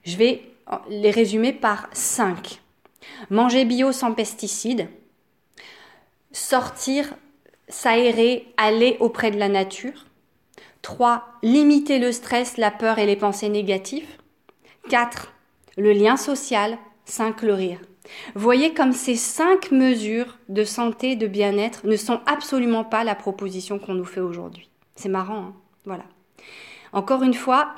Je 0.04 0.16
vais 0.16 0.42
les 0.88 1.11
résumer 1.11 1.52
par 1.52 1.88
cinq. 1.92 2.61
Manger 3.31 3.64
bio 3.64 3.92
sans 3.92 4.14
pesticides. 4.14 4.88
Sortir, 6.32 7.14
s'aérer, 7.68 8.46
aller 8.56 8.96
auprès 9.00 9.30
de 9.30 9.38
la 9.38 9.48
nature. 9.48 10.06
3. 10.82 11.24
Limiter 11.42 11.98
le 11.98 12.12
stress, 12.12 12.56
la 12.56 12.70
peur 12.70 12.98
et 12.98 13.06
les 13.06 13.16
pensées 13.16 13.48
négatives. 13.48 14.08
4. 14.90 15.32
Le 15.76 15.92
lien 15.92 16.16
social. 16.16 16.78
5. 17.04 17.42
Le 17.42 17.54
rire. 17.54 17.80
Voyez 18.34 18.72
comme 18.72 18.92
ces 18.92 19.16
cinq 19.16 19.70
mesures 19.70 20.38
de 20.48 20.64
santé, 20.64 21.16
de 21.16 21.26
bien-être 21.26 21.86
ne 21.86 21.96
sont 21.96 22.20
absolument 22.26 22.84
pas 22.84 23.04
la 23.04 23.14
proposition 23.14 23.78
qu'on 23.78 23.94
nous 23.94 24.04
fait 24.04 24.20
aujourd'hui. 24.20 24.68
C'est 24.96 25.08
marrant, 25.08 25.38
hein 25.38 25.54
voilà. 25.84 26.04
Encore 26.92 27.22
une 27.22 27.34
fois, 27.34 27.74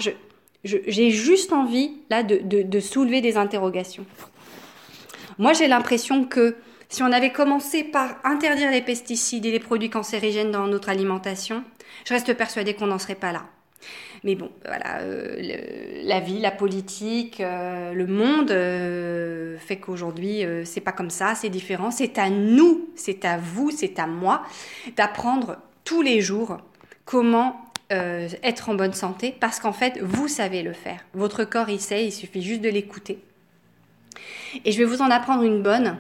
j'ai 0.65 1.11
juste 1.11 1.53
envie 1.53 1.93
là 2.11 2.23
de, 2.23 2.41
de 2.63 2.81
soulever 2.81 3.21
des 3.21 3.37
interrogations. 3.37 4.07
Moi, 5.39 5.53
j'ai 5.53 5.69
l'impression 5.69 6.25
que 6.25 6.57
si 6.91 7.05
on 7.05 7.13
avait 7.13 7.31
commencé 7.31 7.85
par 7.85 8.17
interdire 8.25 8.71
les 8.71 8.83
pesticides 8.83 9.47
et 9.47 9.53
les 9.53 9.61
produits 9.61 9.91
cancérigènes 9.91 10.51
dans 10.51 10.67
notre 10.67 10.89
alimentation, 10.89 11.65
je 12.05 12.13
reste 12.13 12.35
persuadée 12.35 12.75
qu'on 12.75 12.89
n'en 12.89 12.99
serait 12.99 13.15
pas 13.15 13.33
là. 13.33 13.45
Mais 14.25 14.35
bon, 14.35 14.51
voilà, 14.67 15.01
euh, 15.01 16.03
la 16.03 16.21
vie, 16.21 16.41
la 16.41 16.51
politique, 16.51 17.41
euh, 17.41 17.95
le 17.95 18.07
monde 18.07 18.51
euh, 18.51 19.57
fait 19.59 19.77
qu'aujourd'hui, 19.77 20.45
c'est 20.65 20.81
pas 20.81 20.93
comme 20.93 21.11
ça, 21.11 21.35
c'est 21.35 21.49
différent. 21.49 21.91
C'est 21.91 22.19
à 22.19 22.29
nous, 22.29 22.91
c'est 22.97 23.25
à 23.25 23.39
vous, 23.39 23.71
c'est 23.71 23.99
à 23.99 24.07
moi 24.07 24.43
d'apprendre 24.97 25.57
tous 25.85 26.03
les 26.03 26.21
jours 26.21 26.59
comment 27.05 27.65
être 27.91 28.69
en 28.69 28.75
bonne 28.75 28.93
santé 28.93 29.35
parce 29.41 29.59
qu'en 29.59 29.73
fait, 29.73 29.99
vous 30.01 30.29
savez 30.29 30.63
le 30.63 30.73
faire. 30.73 31.05
Votre 31.13 31.43
corps, 31.45 31.71
il 31.71 31.81
sait, 31.81 32.05
il 32.05 32.13
suffit 32.13 32.41
juste 32.41 32.61
de 32.61 32.69
l'écouter. 32.69 33.19
Et 34.65 34.71
je 34.71 34.79
vais 34.79 34.85
vous 34.85 35.03
en 35.03 35.11
apprendre 35.11 35.43
une 35.43 35.61
bonne 35.61 35.97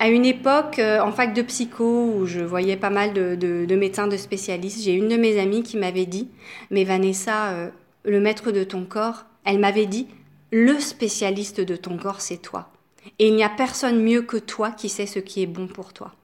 à 0.00 0.08
une 0.08 0.24
époque, 0.24 0.78
euh, 0.78 0.98
en 1.00 1.12
fac 1.12 1.34
de 1.34 1.42
psycho, 1.42 2.14
où 2.14 2.24
je 2.24 2.40
voyais 2.40 2.78
pas 2.78 2.88
mal 2.88 3.12
de, 3.12 3.76
médecins, 3.76 4.08
de 4.08 4.16
spécialistes, 4.16 4.82
j'ai 4.82 4.94
une 4.94 5.08
de 5.08 5.16
mes 5.18 5.38
amies 5.38 5.62
qui 5.62 5.76
m'avait 5.76 6.06
dit, 6.06 6.30
mais 6.70 6.84
Vanessa, 6.84 7.50
euh, 7.50 7.70
le 8.04 8.18
maître 8.18 8.50
de 8.50 8.64
ton 8.64 8.86
corps, 8.86 9.26
elle 9.44 9.58
m'avait 9.58 9.84
dit, 9.84 10.08
le 10.52 10.80
spécialiste 10.80 11.60
de 11.60 11.76
ton 11.76 11.98
corps, 11.98 12.22
c'est 12.22 12.38
toi. 12.40 12.72
Et 13.18 13.28
il 13.28 13.36
n'y 13.36 13.44
a 13.44 13.50
personne 13.50 14.02
mieux 14.02 14.22
que 14.22 14.38
toi 14.38 14.70
qui 14.70 14.88
sait 14.88 15.04
ce 15.04 15.18
qui 15.18 15.42
est 15.42 15.46
bon 15.46 15.68
pour 15.68 15.92
toi. 15.92 16.14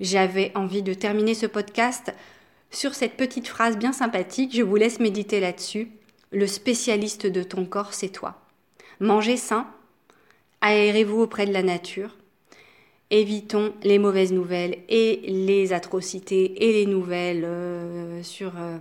J'avais 0.00 0.52
envie 0.54 0.82
de 0.82 0.94
terminer 0.94 1.34
ce 1.34 1.46
podcast 1.46 2.14
sur 2.70 2.94
cette 2.94 3.18
petite 3.18 3.46
phrase 3.46 3.76
bien 3.76 3.92
sympathique. 3.92 4.56
Je 4.56 4.62
vous 4.62 4.76
laisse 4.76 5.00
méditer 5.00 5.38
là-dessus. 5.38 5.90
Le 6.32 6.46
spécialiste 6.46 7.26
de 7.26 7.42
ton 7.42 7.66
corps, 7.66 7.92
c'est 7.92 8.08
toi. 8.08 8.40
Manger 9.00 9.36
sain, 9.36 9.66
aérez-vous 10.64 11.20
auprès 11.20 11.46
de 11.46 11.52
la 11.52 11.62
nature. 11.62 12.16
Évitons 13.10 13.74
les 13.82 13.98
mauvaises 13.98 14.32
nouvelles 14.32 14.78
et 14.88 15.20
les 15.26 15.72
atrocités 15.72 16.64
et 16.64 16.72
les 16.72 16.86
nouvelles 16.86 17.44
euh, 17.44 18.22
sur 18.22 18.52
euh, 18.58 18.78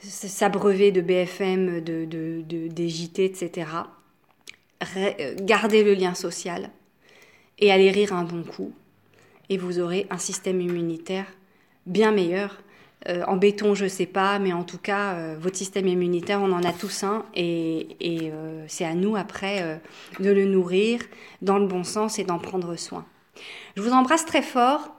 s'abreuver 0.00 0.90
de 0.90 1.00
BFM, 1.00 1.80
de, 1.82 2.04
de, 2.04 2.42
des 2.68 2.88
JT, 2.88 3.24
etc. 3.24 3.68
Gardez 5.40 5.82
le 5.84 5.94
lien 5.94 6.14
social 6.14 6.70
et 7.58 7.70
allez 7.70 7.90
rire 7.90 8.12
un 8.12 8.24
bon 8.24 8.42
coup 8.42 8.72
et 9.48 9.56
vous 9.56 9.78
aurez 9.78 10.06
un 10.10 10.18
système 10.18 10.60
immunitaire 10.60 11.26
bien 11.86 12.10
meilleur 12.10 12.60
euh, 13.08 13.22
en 13.26 13.36
béton, 13.36 13.74
je 13.74 13.84
ne 13.84 13.88
sais 13.88 14.06
pas, 14.06 14.38
mais 14.38 14.52
en 14.52 14.64
tout 14.64 14.78
cas, 14.78 15.12
euh, 15.12 15.36
votre 15.38 15.56
système 15.56 15.86
immunitaire, 15.86 16.40
on 16.40 16.52
en 16.52 16.62
a 16.62 16.72
tous 16.72 17.04
un, 17.04 17.24
et, 17.34 17.86
euh, 18.02 18.64
c'est 18.66 18.84
à 18.84 18.94
nous 18.94 19.14
après 19.16 19.80
de 20.20 20.30
le 20.30 20.46
nourrir 20.46 21.00
dans 21.42 21.58
le 21.58 21.66
bon 21.66 21.84
sens 21.84 22.18
et 22.18 22.24
d'en 22.24 22.38
prendre 22.38 22.76
soin. 22.76 23.04
Je 23.76 23.82
vous 23.82 23.92
embrasse 23.92 24.24
très 24.24 24.42
fort. 24.42 24.94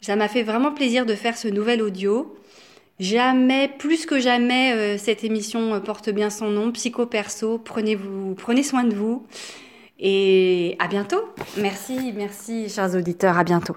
Ça 0.00 0.16
m'a 0.16 0.28
fait 0.28 0.42
vraiment 0.42 0.72
plaisir 0.72 1.06
de 1.06 1.14
faire 1.14 1.36
ce 1.36 1.48
nouvel 1.48 1.82
audio. 1.82 2.34
Jamais, 2.98 3.68
plus 3.68 4.06
que 4.06 4.18
jamais, 4.18 4.96
cette 4.98 5.24
émission 5.24 5.80
porte 5.80 6.10
bien 6.10 6.30
son 6.30 6.50
nom, 6.50 6.72
Psycho 6.72 7.06
Perso. 7.06 7.58
Prenez, 7.58 7.94
vous, 7.94 8.34
prenez 8.34 8.62
soin 8.62 8.84
de 8.84 8.94
vous. 8.94 9.26
Et 9.98 10.76
à 10.78 10.88
bientôt. 10.88 11.22
Merci, 11.58 12.12
merci, 12.14 12.68
chers 12.68 12.94
auditeurs. 12.94 13.38
À 13.38 13.44
bientôt. 13.44 13.76